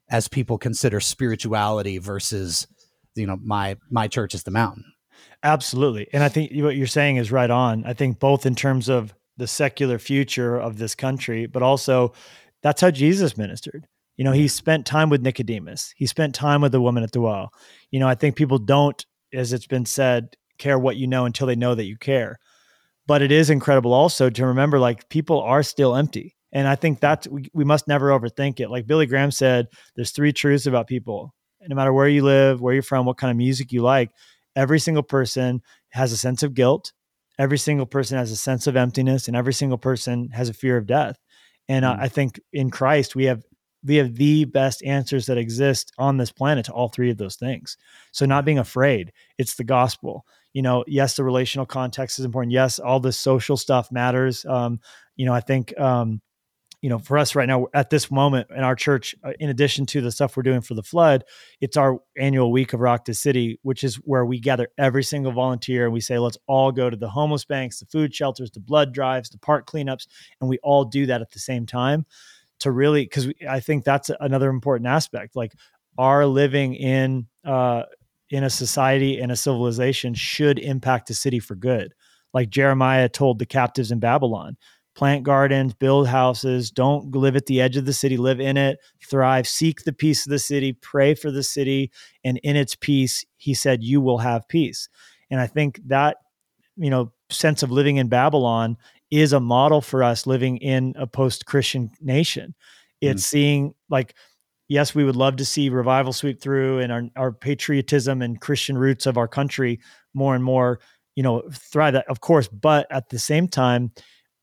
as 0.10 0.28
people 0.28 0.58
consider 0.58 1.00
spirituality 1.00 1.98
versus 1.98 2.68
you 3.16 3.28
know 3.28 3.38
my 3.44 3.78
my 3.90 4.08
church 4.08 4.34
is 4.34 4.44
the 4.44 4.52
mountain. 4.52 4.86
Absolutely. 5.44 6.08
And 6.14 6.24
i 6.24 6.30
think 6.30 6.52
what 6.64 6.76
you're 6.76 6.88
saying 6.88 7.18
is 7.18 7.32
right 7.32 7.50
on. 7.50 7.86
I 7.86 7.94
think 7.94 8.20
both 8.20 8.46
in 8.46 8.56
terms 8.56 8.90
of 8.90 9.14
the 9.38 9.48
secular 9.48 9.98
future 9.98 10.58
of 10.58 10.78
this 10.78 10.96
country 10.96 11.46
but 11.46 11.64
also 11.64 12.14
that's 12.62 12.82
how 12.82 12.92
jesus 12.92 13.38
ministered 13.38 13.88
You 14.20 14.26
know, 14.26 14.34
he 14.34 14.50
spent 14.50 14.86
time 14.86 15.10
with 15.10 15.22
Nicodemus. 15.22 15.94
He 15.96 16.06
spent 16.06 16.36
time 16.36 16.60
with 16.60 16.74
the 16.74 16.82
woman 16.82 17.04
at 17.04 17.14
the 17.14 17.22
well. 17.22 17.54
You 17.90 18.02
know, 18.02 18.08
I 18.10 18.16
think 18.16 18.36
people 18.36 18.58
don't, 18.58 19.06
as 19.34 19.54
it's 19.54 19.66
been 19.66 19.86
said, 19.86 20.36
care 20.58 20.78
what 20.78 20.98
you 20.98 21.08
know 21.08 21.24
until 21.24 21.48
they 21.48 21.56
know 21.56 21.74
that 21.74 21.86
you 21.86 21.96
care. 21.96 22.38
But 23.08 23.22
it 23.22 23.32
is 23.32 23.50
incredible 23.50 23.94
also 23.94 24.30
to 24.30 24.46
remember 24.46 24.78
like 24.78 25.08
people 25.08 25.40
are 25.40 25.64
still 25.64 25.96
empty. 25.96 26.36
And 26.52 26.68
I 26.68 26.76
think 26.76 27.00
that 27.00 27.28
we, 27.32 27.50
we 27.54 27.64
must 27.64 27.88
never 27.88 28.10
overthink 28.10 28.60
it. 28.60 28.70
Like 28.70 28.88
Billy 28.88 29.06
Graham 29.06 29.32
said, 29.32 29.68
there's 29.96 30.12
three 30.12 30.34
truths 30.34 30.66
about 30.66 30.88
people. 30.88 31.34
No 31.62 31.78
matter 31.78 31.94
where 31.94 32.10
you 32.10 32.26
live, 32.26 32.60
where 32.60 32.74
you're 32.74 32.84
from, 32.84 33.06
what 33.06 33.16
kind 33.16 33.32
of 33.32 33.38
music 33.38 33.72
you 33.72 33.84
like, 33.84 34.12
every 34.54 34.82
single 34.82 35.02
person 35.02 35.62
has 35.92 36.12
a 36.12 36.18
sense 36.18 36.44
of 36.44 36.54
guilt. 36.54 36.92
Every 37.38 37.58
single 37.58 37.86
person 37.86 38.18
has 38.18 38.32
a 38.32 38.36
sense 38.36 38.68
of 38.68 38.76
emptiness, 38.76 39.30
and 39.30 39.38
every 39.38 39.54
single 39.54 39.78
person 39.78 40.28
has 40.32 40.50
a 40.50 40.54
fear 40.54 40.76
of 40.76 40.88
death. 40.88 41.18
And 41.70 41.86
mm. 41.86 41.98
I 41.98 42.10
think 42.10 42.42
in 42.52 42.70
Christ 42.70 43.16
we 43.16 43.26
have 43.26 43.44
we 43.84 43.96
have 43.96 44.16
the 44.16 44.46
best 44.46 44.84
answers 44.84 45.26
that 45.28 45.38
exist 45.38 45.92
on 45.98 46.18
this 46.18 46.32
planet 46.32 46.66
to 46.66 46.74
all 46.74 46.90
three 46.90 47.10
of 47.10 47.18
those 47.18 47.36
things. 47.36 47.78
So 48.12 48.26
not 48.26 48.46
being 48.46 48.60
afraid, 48.60 49.12
it's 49.38 49.56
the 49.56 49.64
gospel. 49.64 50.26
You 50.54 50.62
know, 50.62 50.84
yes, 50.88 51.16
the 51.16 51.24
relational 51.24 51.66
context 51.66 52.20
is 52.20 52.26
important. 52.26 52.52
Yes, 52.52 52.80
all 52.80 53.00
the 53.00 53.12
social 53.12 53.56
stuff 53.56 53.92
matters. 53.92 54.46
Um, 54.46 54.80
you 55.16 55.26
know, 55.26 55.34
I 55.34 55.42
think 55.42 55.78
um, 55.80 56.22
you 56.82 56.90
know, 56.90 56.98
for 56.98 57.18
us 57.18 57.36
right 57.36 57.48
now 57.48 57.68
at 57.74 57.90
this 57.90 58.10
moment 58.10 58.48
in 58.56 58.64
our 58.64 58.76
church, 58.76 59.14
uh, 59.24 59.34
in 59.40 59.50
addition 59.50 59.86
to 59.88 60.02
the 60.02 60.12
stuff 60.12 60.38
we're 60.38 60.44
doing 60.44 60.62
for 60.62 60.76
the 60.76 60.84
flood, 60.84 61.26
it's 61.60 61.76
our 61.76 62.00
annual 62.18 62.52
week 62.52 62.74
of 62.74 62.80
Rock 62.80 63.06
to 63.06 63.14
City, 63.14 63.60
which 63.64 63.84
is 63.84 63.96
where 63.96 64.26
we 64.26 64.40
gather 64.40 64.70
every 64.78 65.04
single 65.04 65.34
volunteer 65.34 65.86
and 65.86 65.94
we 65.94 66.00
say, 66.00 66.18
let's 66.18 66.38
all 66.48 66.72
go 66.72 66.90
to 66.90 66.96
the 66.96 67.10
homeless 67.10 67.44
banks, 67.44 67.80
the 67.80 67.86
food 67.88 68.16
shelters, 68.16 68.52
the 68.52 68.62
blood 68.62 68.94
drives, 68.94 69.30
the 69.30 69.38
park 69.38 69.68
cleanups, 69.68 70.08
and 70.40 70.50
we 70.50 70.58
all 70.60 70.86
do 70.86 71.06
that 71.06 71.22
at 71.22 71.32
the 71.32 71.40
same 71.40 71.66
time 71.66 72.06
to 72.60 72.72
really, 72.72 73.04
because 73.04 73.32
I 73.50 73.60
think 73.60 73.84
that's 73.84 74.10
another 74.20 74.50
important 74.50 74.88
aspect. 74.88 75.36
Like 75.36 75.54
our 75.98 76.26
living 76.26 76.76
in 76.76 77.28
uh, 77.46 77.84
in 78.30 78.44
a 78.44 78.50
society 78.50 79.20
and 79.20 79.32
a 79.32 79.36
civilization 79.36 80.14
should 80.14 80.60
impact 80.60 81.08
the 81.08 81.14
city 81.14 81.40
for 81.40 81.56
good. 81.56 81.94
Like 82.34 82.50
Jeremiah 82.50 83.10
told 83.10 83.40
the 83.40 83.46
captives 83.46 83.92
in 83.92 84.00
Babylon, 84.00 84.56
plant 84.96 85.24
gardens, 85.24 85.74
build 85.74 86.08
houses, 86.08 86.70
don't 86.70 87.16
live 87.16 87.36
at 87.36 87.48
the 87.48 87.60
edge 87.60 87.76
of 87.78 87.86
the 87.86 87.94
city, 87.94 88.18
live 88.18 88.40
in 88.40 88.56
it, 88.56 88.78
thrive, 89.10 89.48
seek 89.48 89.84
the 89.84 89.94
peace 89.94 90.26
of 90.26 90.30
the 90.30 90.40
city, 90.40 90.74
pray 90.74 91.16
for 91.16 91.32
the 91.32 91.42
city, 91.42 91.92
and 92.24 92.38
in 92.44 92.56
its 92.56 92.76
peace, 92.76 93.26
he 93.38 93.54
said, 93.54 93.84
you 93.84 94.00
will 94.00 94.20
have 94.20 94.48
peace. 94.48 94.90
And 95.32 95.40
I 95.40 95.48
think 95.48 95.80
that, 95.88 96.18
you 96.76 96.90
know, 96.90 97.12
sense 97.30 97.64
of 97.64 97.72
living 97.72 97.98
in 97.98 98.10
Babylon 98.10 98.78
is 99.12 99.34
a 99.34 99.40
model 99.40 99.82
for 99.82 100.04
us 100.04 100.28
living 100.28 100.58
in 100.58 100.94
a 100.98 101.08
post-Christian 101.08 101.92
nation. 102.02 102.54
It's 103.02 103.24
mm. 103.24 103.30
seeing 103.30 103.74
like 103.90 104.16
yes, 104.70 104.96
we 104.96 105.04
would 105.04 105.16
love 105.16 105.36
to 105.38 105.46
see 105.46 105.68
revival 105.68 106.14
sweep 106.14 106.40
through 106.40 106.80
and 106.80 106.92
our, 106.92 107.04
our 107.18 107.32
patriotism 107.34 108.22
and 108.22 108.40
Christian 108.40 108.78
roots 108.78 109.06
of 109.06 109.18
our 109.18 109.28
country 109.28 109.80
more 110.14 110.36
and 110.36 110.44
more, 110.44 110.80
you 111.16 111.24
know, 111.24 111.42
thrive 111.52 111.94
that, 111.94 112.08
of 112.08 112.22
course. 112.22 112.48
But 112.48 112.88
at 112.92 113.10
the 113.10 113.20
same 113.20 113.48
time, 113.48 113.92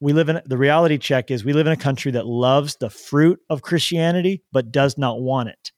we 0.00 0.12
live 0.12 0.28
in 0.28 0.42
the 0.44 0.58
reality 0.58 0.98
check 0.98 1.30
is 1.30 1.44
we 1.44 1.54
live 1.54 1.66
in 1.66 1.72
a 1.72 1.76
country 1.76 2.12
that 2.12 2.26
loves 2.26 2.76
the 2.76 2.90
fruit 2.90 3.40
of 3.48 3.62
Christianity 3.62 4.42
but 4.52 4.72
does 4.72 4.98
not 4.98 5.20
want 5.20 5.48
it. 5.48 5.72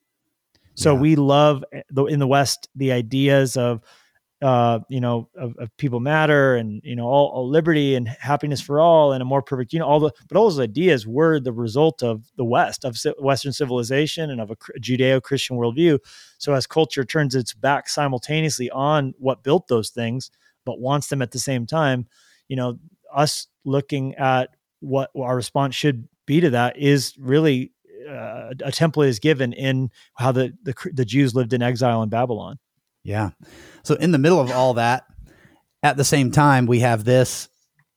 So 0.74 0.94
yeah. 0.94 1.01
we 1.01 1.16
love 1.16 1.64
eh, 1.72 1.83
the, 1.90 2.07
in 2.07 2.18
the 2.18 2.27
West 2.27 2.68
the 2.74 2.90
ideas 2.90 3.57
of 3.57 3.81
uh, 4.40 4.79
you 4.88 5.01
know 5.01 5.29
of, 5.35 5.57
of, 5.59 5.77
people 5.79 5.98
matter 5.98 6.55
and 6.55 6.81
you 6.85 6.94
know 6.94 7.07
all, 7.07 7.29
all, 7.29 7.48
liberty 7.48 7.96
and 7.96 8.07
happiness 8.07 8.61
for 8.61 8.79
all 8.79 9.12
and 9.12 9.20
a 9.20 9.24
more 9.24 9.42
perfect 9.42 9.72
you 9.72 9.81
know 9.81 9.87
all 9.87 9.98
the 9.98 10.12
but 10.29 10.37
all 10.37 10.48
those 10.48 10.61
ideas 10.61 11.09
were 11.09 11.40
the 11.40 11.53
result 11.53 12.05
of 12.05 12.31
the 12.37 12.44
West 12.44 12.85
of 12.85 12.96
Western 13.18 13.53
civilization 13.53 14.31
and 14.31 14.40
of 14.40 14.53
a 14.53 14.57
Judeo-Christian 14.79 15.57
worldview. 15.57 15.98
So 16.38 16.55
as 16.55 16.68
culture 16.68 17.05
turns 17.05 17.35
its 17.35 17.53
back 17.53 17.88
simultaneously 17.88 18.70
on 18.70 19.12
what 19.18 19.42
built 19.42 19.66
those 19.66 19.90
things 19.90 20.31
but 20.64 20.79
wants 20.79 21.09
them 21.09 21.20
at 21.20 21.33
the 21.33 21.40
same 21.40 21.66
time, 21.66 22.07
you 22.46 22.55
know 22.55 22.79
us 23.12 23.48
looking 23.64 24.14
at 24.14 24.51
what 24.81 25.11
our 25.18 25.35
response 25.35 25.74
should 25.74 26.07
be 26.27 26.40
to 26.40 26.51
that 26.51 26.79
is 26.79 27.16
really 27.18 27.72
uh, 28.09 28.51
a 28.62 28.70
template 28.70 29.09
is 29.09 29.18
given 29.18 29.53
in 29.53 29.90
how 30.14 30.31
the, 30.31 30.57
the 30.62 30.74
the 30.92 31.05
Jews 31.05 31.35
lived 31.35 31.53
in 31.53 31.61
exile 31.61 32.05
in 32.05 32.09
Babylon. 32.09 32.61
Yeah. 33.09 33.31
So 33.85 33.94
in 33.94 34.12
the 34.12 34.18
middle 34.18 34.38
of 34.38 34.51
all 34.51 34.75
that, 34.75 35.05
at 35.83 35.97
the 35.97 36.05
same 36.05 36.31
time, 36.31 36.66
we 36.66 36.81
have 36.81 37.05
this 37.05 37.49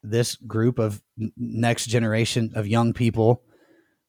this 0.02 0.36
group 0.38 0.80
of 0.80 1.02
next 1.36 1.88
generation 1.88 2.54
of 2.56 2.66
young 2.66 2.94
people 2.94 3.44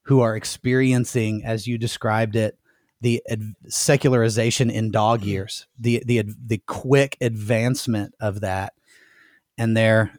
who 0.05 0.21
are 0.21 0.37
experiencing, 0.37 1.43
as 1.45 1.67
you 1.67 1.77
described 1.77 2.37
it, 2.37 2.57
the 3.01 3.21
ad- 3.29 3.55
secularization 3.67 4.71
in 4.71 4.93
dog 4.93 5.21
mm-hmm. 5.21 5.31
years, 5.31 5.67
the 5.77 6.05
the 6.07 6.23
the 6.47 6.63
quick 6.69 7.17
advancement 7.21 8.15
of 8.21 8.41
that, 8.43 8.73
and 9.59 9.77
they're 9.77 10.13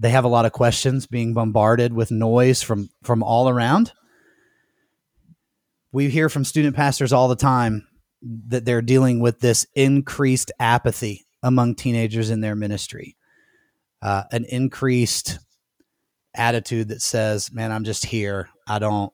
they 0.00 0.10
have 0.10 0.24
a 0.24 0.28
lot 0.28 0.46
of 0.46 0.52
questions 0.52 1.06
being 1.06 1.32
bombarded 1.32 1.92
with 1.92 2.10
noise 2.10 2.60
from 2.60 2.90
from 3.04 3.22
all 3.22 3.48
around. 3.48 3.92
We 5.92 6.10
hear 6.10 6.28
from 6.28 6.44
student 6.44 6.74
pastors 6.74 7.12
all 7.12 7.28
the 7.28 7.36
time 7.36 7.87
that 8.22 8.64
they're 8.64 8.82
dealing 8.82 9.20
with 9.20 9.40
this 9.40 9.66
increased 9.74 10.50
apathy 10.58 11.26
among 11.42 11.74
teenagers 11.74 12.30
in 12.30 12.40
their 12.40 12.56
ministry 12.56 13.16
uh, 14.02 14.24
an 14.32 14.44
increased 14.48 15.38
attitude 16.34 16.88
that 16.88 17.02
says 17.02 17.52
man 17.52 17.72
i'm 17.72 17.84
just 17.84 18.06
here 18.06 18.48
i 18.66 18.78
don't 18.78 19.12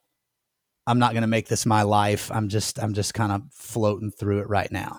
i'm 0.87 0.99
not 0.99 1.13
going 1.13 1.23
to 1.23 1.29
make 1.29 1.49
this 1.49 1.65
my 1.65 1.83
life 1.83 2.31
i'm 2.33 2.49
just 2.49 2.83
i'm 2.83 2.95
just 2.95 3.15
kind 3.15 3.33
of 3.33 3.43
floating 3.53 4.11
through 4.11 4.41
it 4.41 4.49
right 4.49 4.73
now 4.73 4.99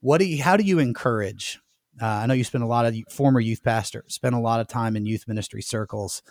what 0.00 0.18
do 0.18 0.24
you 0.24 0.42
how 0.42 0.56
do 0.56 0.64
you 0.64 0.78
encourage 0.78 1.58
uh, 2.00 2.06
I 2.06 2.26
know 2.26 2.34
you 2.34 2.44
spend 2.44 2.64
a 2.64 2.68
lot 2.68 2.86
of 2.86 2.96
former 3.08 3.40
youth 3.40 3.62
pastor, 3.62 4.04
spend 4.08 4.34
a 4.34 4.40
lot 4.40 4.60
of 4.60 4.68
time 4.68 4.96
in 4.96 5.06
youth 5.06 5.28
ministry 5.28 5.62
circles. 5.62 6.22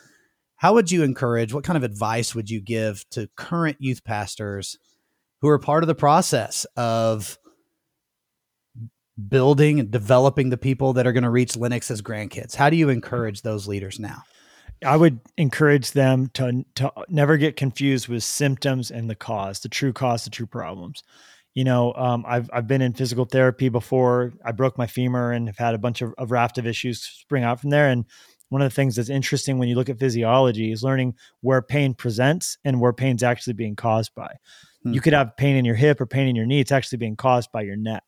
How 0.57 0.73
would 0.73 0.91
you 0.91 1.03
encourage? 1.03 1.53
What 1.53 1.63
kind 1.63 1.77
of 1.77 1.83
advice 1.83 2.35
would 2.35 2.49
you 2.49 2.61
give 2.61 3.07
to 3.11 3.29
current 3.35 3.77
youth 3.79 4.03
pastors 4.03 4.77
who 5.43 5.49
are 5.49 5.59
part 5.59 5.83
of 5.83 5.87
the 5.87 5.93
process 5.93 6.65
of 6.75 7.37
building 9.27 9.79
and 9.79 9.91
developing 9.91 10.49
the 10.49 10.57
people 10.57 10.93
that 10.93 11.05
are 11.05 11.13
going 11.13 11.23
to 11.23 11.29
reach 11.29 11.55
Lennox 11.55 11.91
as 11.91 12.01
grandkids? 12.01 12.55
How 12.55 12.71
do 12.71 12.77
you 12.77 12.89
encourage 12.89 13.43
those 13.43 13.67
leaders 13.67 13.99
now? 13.99 14.23
I 14.83 14.97
would 14.97 15.19
encourage 15.37 15.91
them 15.91 16.31
to 16.33 16.65
to 16.75 16.91
never 17.07 17.37
get 17.37 17.55
confused 17.55 18.07
with 18.07 18.23
symptoms 18.23 18.89
and 18.89 19.07
the 19.07 19.15
cause, 19.15 19.59
the 19.59 19.69
true 19.69 19.93
cause, 19.93 20.23
the 20.23 20.31
true 20.31 20.47
problems 20.47 21.03
you 21.53 21.63
know, 21.63 21.93
um, 21.93 22.25
I've 22.27 22.49
I've 22.51 22.67
been 22.67 22.81
in 22.81 22.93
physical 22.93 23.25
therapy 23.25 23.69
before. 23.69 24.33
I 24.43 24.51
broke 24.51 24.77
my 24.77 24.87
femur 24.87 25.31
and 25.31 25.47
have 25.47 25.57
had 25.57 25.75
a 25.75 25.79
bunch 25.79 26.01
of, 26.01 26.13
of 26.17 26.31
raft 26.31 26.57
of 26.57 26.65
issues 26.65 27.01
spring 27.03 27.43
out 27.43 27.59
from 27.59 27.69
there. 27.69 27.89
And 27.89 28.05
one 28.49 28.61
of 28.61 28.71
the 28.71 28.75
things 28.75 28.95
that's 28.95 29.09
interesting 29.09 29.57
when 29.57 29.69
you 29.69 29.75
look 29.75 29.89
at 29.89 29.99
physiology 29.99 30.71
is 30.71 30.83
learning 30.83 31.15
where 31.41 31.61
pain 31.61 31.93
presents 31.93 32.57
and 32.63 32.79
where 32.79 32.93
pain's 32.93 33.23
actually 33.23 33.53
being 33.53 33.75
caused 33.75 34.13
by. 34.15 34.35
Hmm. 34.83 34.93
You 34.93 35.01
could 35.01 35.13
have 35.13 35.35
pain 35.37 35.55
in 35.55 35.65
your 35.65 35.75
hip 35.75 35.99
or 36.01 36.05
pain 36.05 36.27
in 36.27 36.35
your 36.35 36.45
knee; 36.45 36.59
it's 36.59 36.71
actually 36.71 36.97
being 36.99 37.15
caused 37.15 37.51
by 37.51 37.61
your 37.61 37.75
neck. 37.75 38.03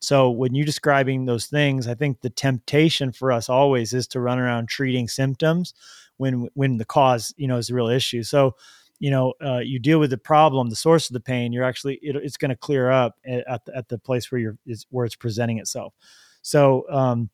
So 0.00 0.30
when 0.30 0.54
you're 0.54 0.66
describing 0.66 1.26
those 1.26 1.46
things, 1.46 1.86
I 1.86 1.94
think 1.94 2.20
the 2.20 2.30
temptation 2.30 3.12
for 3.12 3.30
us 3.30 3.50
always 3.50 3.92
is 3.92 4.06
to 4.08 4.20
run 4.20 4.38
around 4.38 4.68
treating 4.68 5.08
symptoms 5.08 5.74
when 6.16 6.48
when 6.54 6.78
the 6.78 6.86
cause, 6.86 7.34
you 7.36 7.46
know, 7.46 7.58
is 7.58 7.68
the 7.68 7.74
real 7.74 7.88
issue. 7.88 8.22
So 8.22 8.56
you 9.00 9.10
know 9.10 9.32
uh, 9.44 9.58
you 9.58 9.80
deal 9.80 9.98
with 9.98 10.10
the 10.10 10.18
problem 10.18 10.68
the 10.68 10.76
source 10.76 11.10
of 11.10 11.14
the 11.14 11.20
pain 11.20 11.52
you're 11.52 11.64
actually 11.64 11.94
it, 12.02 12.14
it's 12.16 12.36
going 12.36 12.50
to 12.50 12.56
clear 12.56 12.90
up 12.90 13.16
at 13.26 13.64
the, 13.64 13.76
at 13.76 13.88
the 13.88 13.98
place 13.98 14.30
where 14.30 14.40
you're 14.40 14.58
is 14.66 14.86
where 14.90 15.04
it's 15.04 15.16
presenting 15.16 15.58
itself 15.58 15.94
so 16.42 16.84
um, 16.90 17.28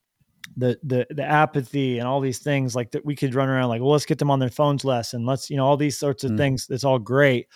the 0.57 0.79
the 0.85 1.07
the 1.11 1.25
apathy 1.25 1.99
and 1.99 2.09
all 2.09 2.20
these 2.20 2.38
things 2.38 2.75
like 2.75 2.92
that 2.92 3.05
we 3.05 3.14
could 3.14 3.35
run 3.35 3.49
around 3.49 3.68
like 3.68 3.81
well 3.81 3.90
let's 3.90 4.07
get 4.07 4.18
them 4.18 4.31
on 4.31 4.38
their 4.38 4.49
phones 4.49 4.85
less 4.85 5.12
and 5.12 5.27
let's 5.27 5.51
you 5.51 5.57
know 5.57 5.66
all 5.66 5.77
these 5.77 5.99
sorts 5.99 6.25
of 6.25 6.31
mm. 6.31 6.38
things 6.38 6.68
it's 6.70 6.85
all 6.85 6.99
great 6.99 7.49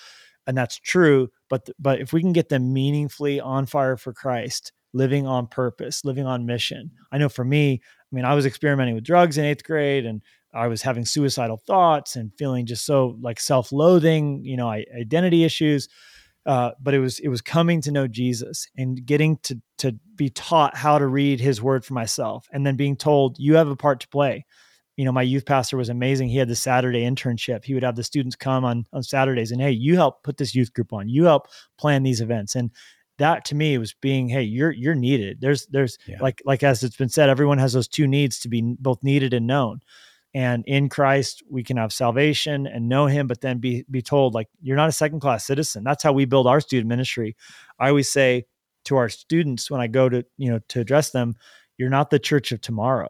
and 0.47 0.57
that's 0.57 0.77
true 0.79 1.29
but 1.49 1.69
but 1.79 2.01
if 2.01 2.13
we 2.13 2.21
can 2.21 2.33
get 2.33 2.49
them 2.49 2.73
meaningfully 2.73 3.41
on 3.41 3.67
fire 3.67 3.97
for 3.97 4.13
Christ 4.13 4.73
living 4.93 5.27
on 5.27 5.47
purpose 5.47 6.05
living 6.05 6.27
on 6.27 6.45
mission 6.45 6.91
i 7.13 7.19
know 7.19 7.29
for 7.29 7.45
me 7.45 7.81
i 7.81 8.15
mean 8.15 8.25
i 8.25 8.35
was 8.35 8.45
experimenting 8.45 8.93
with 8.93 9.05
drugs 9.05 9.39
in 9.39 9.45
8th 9.45 9.63
grade 9.63 10.05
and 10.05 10.21
I 10.53 10.67
was 10.67 10.83
having 10.83 11.05
suicidal 11.05 11.59
thoughts 11.59 12.17
and 12.17 12.33
feeling 12.37 12.67
just 12.67 12.85
so 12.85 13.17
like 13.21 13.39
self-loathing, 13.39 14.45
you 14.45 14.57
know, 14.57 14.69
identity 14.69 15.45
issues. 15.45 15.89
Uh, 16.47 16.71
but 16.81 16.95
it 16.95 17.01
was 17.01 17.19
it 17.19 17.29
was 17.29 17.43
coming 17.43 17.83
to 17.83 17.93
know 17.93 18.09
Jesus 18.09 18.67
and 18.77 19.05
getting 19.05 19.37
to 19.43 19.61
to 19.79 19.95
be 20.17 20.31
taught 20.31 20.75
how 20.75 20.99
to 20.99 21.07
read 21.07 21.39
His 21.39 21.61
Word 21.61 21.85
for 21.85 21.93
myself, 21.93 22.47
and 22.51 22.67
then 22.67 22.77
being 22.77 22.97
told 22.97 23.39
you 23.39 23.57
have 23.57 23.69
a 23.69 23.77
part 23.77 24.01
to 24.01 24.09
play. 24.09 24.47
You 25.01 25.07
know, 25.07 25.13
my 25.13 25.23
youth 25.23 25.47
pastor 25.47 25.77
was 25.77 25.89
amazing. 25.89 26.29
He 26.29 26.39
had 26.39 26.49
the 26.49 26.57
Saturday 26.57 27.03
internship. 27.11 27.65
He 27.65 27.75
would 27.75 27.83
have 27.83 27.97
the 27.97 28.05
students 28.05 28.37
come 28.37 28.65
on 28.65 28.85
on 28.93 29.03
Saturdays 29.03 29.51
and 29.53 29.61
hey, 29.61 29.71
you 29.71 29.95
help 29.97 30.23
put 30.23 30.37
this 30.37 30.55
youth 30.55 30.73
group 30.75 30.93
on. 30.93 31.09
You 31.09 31.25
help 31.25 31.49
plan 31.79 32.03
these 32.03 32.21
events 32.21 32.55
and 32.55 32.71
that 33.19 33.45
to 33.47 33.55
me 33.55 33.79
was 33.79 33.95
being 34.01 34.31
hey 34.31 34.43
you're 34.43 34.73
you're 34.73 34.95
needed 34.95 35.43
there's 35.43 35.67
there's 35.67 35.99
yeah. 36.07 36.17
like 36.23 36.41
like 36.47 36.63
as 36.63 36.83
it's 36.83 36.97
been 36.97 37.09
said 37.11 37.29
everyone 37.29 37.59
has 37.59 37.75
those 37.75 37.89
two 37.89 38.07
needs 38.07 38.39
to 38.41 38.49
be 38.49 38.63
both 38.79 39.03
needed 39.03 39.35
and 39.35 39.47
known 39.47 39.81
And 40.33 40.65
in 40.67 40.89
Christ, 40.89 41.43
we 41.51 41.65
can 41.65 41.77
have 41.77 41.93
salvation 41.93 42.67
and 42.67 42.89
know 42.89 43.07
him, 43.07 43.27
but 43.27 43.41
then 43.41 43.59
be 43.59 43.85
be 43.91 44.03
told, 44.03 44.35
like, 44.35 44.49
you're 44.63 44.77
not 44.77 44.89
a 44.89 44.93
second 44.93 45.21
class 45.21 45.45
citizen. 45.45 45.83
That's 45.83 46.03
how 46.03 46.13
we 46.13 46.25
build 46.25 46.47
our 46.47 46.61
student 46.61 46.89
ministry. 46.89 47.37
I 47.79 47.89
always 47.89 48.11
say 48.11 48.47
to 48.85 48.97
our 48.97 49.09
students 49.09 49.71
when 49.71 49.81
I 49.81 49.89
go 49.89 50.09
to, 50.09 50.25
you 50.39 50.51
know, 50.51 50.61
to 50.69 50.81
address 50.81 51.11
them, 51.11 51.35
you're 51.79 51.91
not 51.91 52.11
the 52.11 52.19
church 52.19 52.53
of 52.53 52.61
tomorrow. 52.61 53.09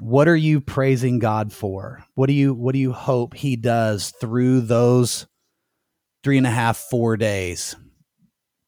what 0.00 0.28
are 0.28 0.36
you 0.36 0.60
praising 0.60 1.18
God 1.18 1.52
for? 1.52 2.04
What 2.14 2.26
do 2.26 2.32
you 2.32 2.54
what 2.54 2.72
do 2.72 2.78
you 2.78 2.92
hope 2.92 3.34
He 3.34 3.56
does 3.56 4.12
through 4.20 4.62
those 4.62 5.26
three 6.24 6.38
and 6.38 6.46
a 6.46 6.50
half, 6.50 6.76
four 6.76 7.16
days, 7.16 7.76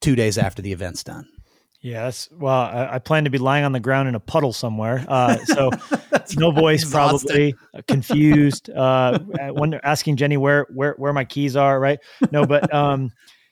two 0.07 0.15
days 0.15 0.39
after 0.39 0.63
the 0.63 0.71
event's 0.71 1.03
done? 1.03 1.27
Yes. 1.81 2.29
Well, 2.31 2.55
I, 2.55 2.91
I, 2.93 2.99
plan 3.01 3.25
to 3.25 3.31
be 3.31 3.39
lying 3.39 3.65
on 3.65 3.73
the 3.73 3.81
ground 3.81 4.09
in 4.09 4.15
a 4.15 4.21
puddle 4.21 4.53
somewhere. 4.53 5.05
Uh, 5.09 5.37
so 5.45 5.71
no 6.37 6.53
voice, 6.53 6.89
probably 6.89 7.57
uh, 7.75 7.83
confused. 7.89 8.71
Uh, 8.71 9.19
wonder, 9.49 9.81
asking 9.83 10.15
Jenny 10.15 10.37
where 10.37 10.69
where 10.73 10.95
where 10.97 11.13
my 11.13 11.25
keys 11.25 11.57
are. 11.57 11.81
Right. 11.81 11.99
No, 12.31 12.47
but 12.47 12.73
um, 12.73 13.11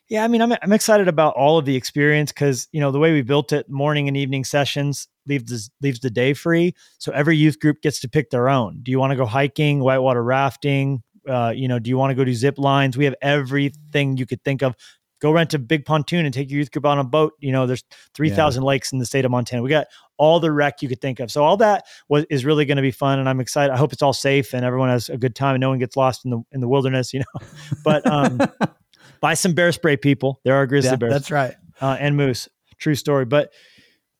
yeah. 0.08 0.22
I 0.22 0.28
mean, 0.28 0.42
I'm 0.42 0.52
I'm 0.62 0.72
excited 0.72 1.08
about 1.08 1.34
all 1.34 1.58
of 1.58 1.64
the 1.64 1.74
experience 1.74 2.30
because 2.30 2.68
you 2.70 2.80
know 2.80 2.92
the 2.92 3.00
way 3.00 3.12
we 3.12 3.22
built 3.22 3.52
it, 3.52 3.68
morning 3.68 4.06
and 4.06 4.16
evening 4.16 4.44
sessions 4.44 5.08
leaves 5.26 5.50
the, 5.50 5.68
leaves 5.84 5.98
the 5.98 6.10
day 6.10 6.34
free. 6.34 6.74
So 6.98 7.10
every 7.10 7.36
youth 7.36 7.58
group 7.58 7.82
gets 7.82 7.98
to 8.00 8.08
pick 8.08 8.30
their 8.30 8.48
own. 8.48 8.80
Do 8.84 8.92
you 8.92 9.00
want 9.00 9.10
to 9.10 9.16
go 9.16 9.26
hiking, 9.26 9.80
whitewater 9.80 10.22
rafting? 10.22 11.02
Uh, 11.28 11.52
you 11.54 11.66
know, 11.66 11.80
do 11.80 11.90
you 11.90 11.98
want 11.98 12.12
to 12.12 12.14
go 12.14 12.24
do 12.24 12.32
zip 12.32 12.58
lines? 12.58 12.96
We 12.96 13.06
have 13.06 13.16
everything 13.20 14.16
you 14.18 14.26
could 14.26 14.42
think 14.44 14.62
of. 14.62 14.76
Go 15.24 15.32
rent 15.32 15.54
a 15.54 15.58
big 15.58 15.87
pontoon 15.87 16.26
and 16.26 16.34
take 16.34 16.50
your 16.50 16.58
youth 16.58 16.70
group 16.70 16.84
on 16.84 16.98
a 16.98 17.02
boat. 17.02 17.32
You 17.40 17.50
know, 17.50 17.66
there's 17.66 17.82
3,000 18.12 18.62
lakes 18.62 18.92
in 18.92 18.98
the 18.98 19.06
state 19.06 19.24
of 19.24 19.30
Montana. 19.30 19.62
We 19.62 19.70
got 19.70 19.87
all 20.18 20.38
the 20.38 20.52
rec 20.52 20.82
you 20.82 20.88
could 20.90 21.00
think 21.00 21.18
of. 21.18 21.30
So 21.30 21.42
all 21.42 21.56
that 21.56 21.87
was 22.10 22.26
is 22.28 22.44
really 22.44 22.66
going 22.66 22.76
to 22.76 22.82
be 22.82 22.90
fun, 22.90 23.18
and 23.18 23.26
I'm 23.26 23.40
excited. 23.40 23.72
I 23.72 23.78
hope 23.78 23.94
it's 23.94 24.02
all 24.02 24.12
safe 24.12 24.52
and 24.52 24.66
everyone 24.66 24.90
has 24.90 25.08
a 25.08 25.16
good 25.16 25.34
time 25.34 25.54
and 25.54 25.62
no 25.62 25.70
one 25.70 25.78
gets 25.78 25.96
lost 25.96 26.26
in 26.26 26.30
the 26.30 26.42
in 26.52 26.60
the 26.60 26.68
wilderness. 26.68 27.14
You 27.14 27.20
know, 27.20 27.46
but 27.84 28.06
um, 28.06 28.38
buy 29.22 29.32
some 29.32 29.54
bear 29.54 29.72
spray, 29.72 29.96
people. 29.96 30.42
There 30.44 30.56
are 30.56 30.66
grizzly 30.66 30.90
Yeah, 30.90 30.96
bears 30.96 31.12
that's 31.14 31.30
right. 31.30 31.54
uh, 31.80 31.96
and 31.98 32.18
moose. 32.18 32.46
True 32.76 32.94
story. 32.94 33.24
But 33.24 33.50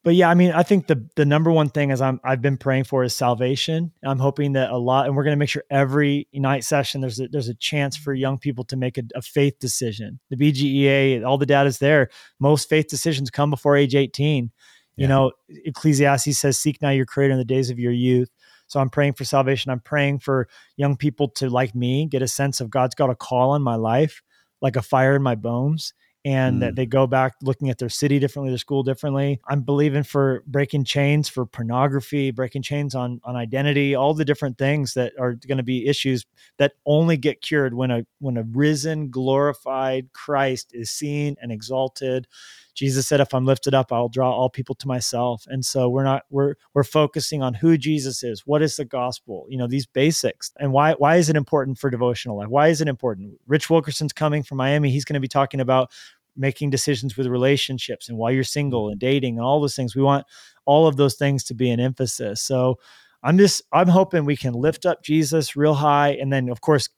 but 0.05 0.14
yeah, 0.14 0.29
I 0.29 0.35
mean, 0.35 0.53
I 0.53 0.62
think 0.62 0.87
the 0.87 1.09
the 1.17 1.25
number 1.25 1.51
one 1.51 1.71
thing 1.71 1.90
is 1.90 2.03
I'm 2.03 2.21
I've 2.23 2.43
been 2.43 2.59
praying 2.59 2.85
for 2.85 3.03
is 3.05 3.14
salvation. 3.14 3.90
I'm 4.05 4.19
hoping 4.19 4.53
that 4.53 4.71
a 4.71 4.77
lot, 4.77 5.07
and 5.07 5.17
we're 5.17 5.25
going 5.25 5.33
to 5.33 5.38
make 5.38 5.49
sure 5.49 5.64
every 5.71 6.29
night 6.35 6.62
session 6.62 7.01
there's 7.01 7.19
a, 7.19 7.29
there's 7.29 7.49
a 7.49 7.55
chance 7.55 7.97
for 7.97 8.12
young 8.12 8.38
people 8.38 8.64
to 8.64 8.77
make 8.77 8.99
a, 8.99 9.03
a 9.14 9.23
faith 9.23 9.59
decision. 9.59 10.21
The 10.29 10.37
BGEA, 10.37 11.25
all 11.25 11.38
the 11.38 11.47
data 11.47 11.67
is 11.67 11.79
there. 11.79 12.11
Most 12.38 12.69
faith 12.69 12.88
decisions 12.88 13.31
come 13.31 13.49
before 13.49 13.77
age 13.77 13.95
18. 13.95 14.53
Yeah. 14.97 15.03
You 15.03 15.09
know, 15.09 15.33
Ecclesiastes 15.49 16.38
says, 16.38 16.59
"Seek 16.59 16.83
now 16.83 16.90
your 16.90 17.07
Creator 17.07 17.33
in 17.33 17.38
the 17.38 17.45
days 17.45 17.71
of 17.71 17.79
your 17.79 17.93
youth." 17.93 18.29
So 18.67 18.81
I'm 18.81 18.90
praying 18.90 19.14
for 19.14 19.25
salvation. 19.25 19.73
I'm 19.73 19.81
praying 19.81 20.19
for 20.19 20.49
young 20.77 20.97
people 20.99 21.29
to, 21.29 21.49
like 21.49 21.75
me, 21.75 22.07
get 22.07 22.21
a 22.21 22.29
sense 22.29 22.61
of 22.61 22.69
God's 22.69 22.95
got 22.95 23.09
a 23.09 23.14
call 23.14 23.53
on 23.53 23.62
my 23.62 23.77
life, 23.77 24.23
like 24.61 24.77
a 24.77 24.83
fire 24.83 25.17
in 25.17 25.23
my 25.23 25.35
bones 25.35 25.95
and 26.25 26.57
Mm. 26.57 26.61
that 26.61 26.77
they 26.77 26.87
go 26.87 27.07
back 27.07 27.35
looking 27.43 27.69
at 27.71 27.79
their 27.79 27.89
city 27.91 28.19
differently, 28.19 28.51
their 28.51 28.59
school 28.59 28.83
differently. 28.83 29.41
I'm 29.49 29.63
believing 29.63 30.03
for 30.03 30.43
breaking 30.47 30.85
chains 30.85 31.29
for 31.29 31.45
pornography, 31.47 32.31
breaking 32.31 32.63
chains 32.63 32.95
on 32.95 33.21
on 33.25 33.37
identity, 33.37 33.95
all 33.95 34.15
the 34.15 34.25
different 34.25 34.57
things 34.59 34.95
that 34.95 35.13
are 35.19 35.35
going 35.35 35.59
to 35.59 35.63
be 35.65 35.87
issues 35.87 36.25
that 36.59 36.73
only 36.87 37.17
get 37.17 37.41
cured 37.43 37.75
when 37.75 37.91
a 37.91 38.07
when 38.21 38.37
a 38.37 38.43
risen, 38.45 39.11
glorified 39.11 40.13
Christ 40.13 40.71
is 40.75 40.91
seen 40.91 41.37
and 41.43 41.53
exalted. 41.53 42.27
Jesus 42.75 43.07
said, 43.07 43.21
"If 43.21 43.33
I'm 43.35 43.47
lifted 43.47 43.75
up, 43.75 43.93
I'll 43.93 44.09
draw 44.09 44.31
all 44.31 44.51
people 44.51 44.75
to 44.77 44.89
myself." 44.89 45.45
And 45.49 45.65
so 45.65 45.89
we're 45.89 46.05
not 46.05 46.25
we're 46.31 46.55
we're 46.75 46.85
focusing 46.85 47.43
on 47.43 47.55
who 47.55 47.79
Jesus 47.79 48.23
is. 48.23 48.43
What 48.47 48.63
is 48.63 48.77
the 48.77 48.85
gospel? 48.85 49.47
You 49.49 49.59
know 49.59 49.67
these 49.67 49.87
basics, 49.87 50.53
and 50.59 50.73
why 50.73 50.93
why 50.95 51.17
is 51.17 51.29
it 51.29 51.37
important 51.37 51.79
for 51.79 51.91
devotional 51.91 52.39
life? 52.39 52.49
Why 52.49 52.69
is 52.69 52.81
it 52.81 52.89
important? 52.89 53.39
Rich 53.47 53.71
Wilkerson's 53.71 54.13
coming 54.13 54.43
from 54.43 54.59
Miami. 54.59 54.91
He's 54.91 55.05
going 55.05 55.15
to 55.15 55.21
be 55.21 55.29
talking 55.29 55.61
about 55.61 55.91
making 56.37 56.71
decisions 56.71 57.17
with 57.17 57.27
relationships 57.29 58.09
and 58.09 58.19
while 58.19 58.33
you're 58.33 58.43
single 58.43 58.89
and 58.89 58.99
dating 58.99 59.39
and 59.39 59.45
all 59.45 59.61
those 59.61 59.77
things. 59.77 59.95
We 59.95 60.03
want 60.03 60.27
all 60.65 60.87
of 60.87 60.97
those 60.97 61.15
things 61.15 61.45
to 61.45 61.55
be 61.55 61.71
an 61.71 61.81
emphasis. 61.81 62.41
So 62.41 62.79
I'm 63.23 63.39
just 63.39 63.63
I'm 63.73 63.89
hoping 63.89 64.25
we 64.25 64.37
can 64.37 64.53
lift 64.53 64.85
up 64.85 65.03
Jesus 65.03 65.57
real 65.57 65.75
high, 65.75 66.11
and 66.11 66.33
then 66.33 66.49
of 66.49 66.61
course 66.61 66.89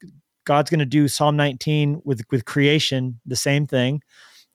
God's 0.44 0.70
going 0.70 0.80
to 0.80 0.86
do 0.86 1.08
Psalm 1.08 1.36
19 1.36 2.02
with 2.04 2.22
with 2.30 2.44
creation, 2.44 3.20
the 3.24 3.36
same 3.36 3.66
thing, 3.66 4.02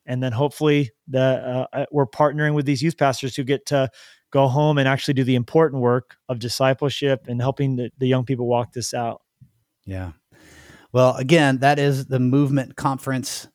and 0.06 0.22
then 0.22 0.32
hopefully 0.32 0.92
the 1.08 1.68
uh, 1.74 1.86
we're 1.92 2.08
partnering 2.08 2.54
with 2.54 2.66
these 2.66 2.82
youth 2.82 2.98
pastors 2.98 3.36
who 3.36 3.44
get 3.44 3.66
to 3.68 3.90
go 4.32 4.48
home 4.48 4.78
and 4.78 4.88
actually 4.88 5.14
do 5.14 5.24
the 5.24 5.36
important 5.36 5.82
work 5.82 6.16
of 6.30 6.40
discipleship 6.40 7.26
and 7.28 7.42
helping 7.42 7.76
the, 7.76 7.92
the 7.98 8.08
young 8.08 8.26
people 8.26 8.48
walk 8.48 8.74
this 8.74 8.94
out. 8.94 9.22
Yeah. 9.86 10.12
Well, 10.94 11.16
again, 11.16 11.60
that 11.60 11.80
is 11.80 12.06
the 12.06 12.20
movement 12.20 12.76
conference 12.76 13.48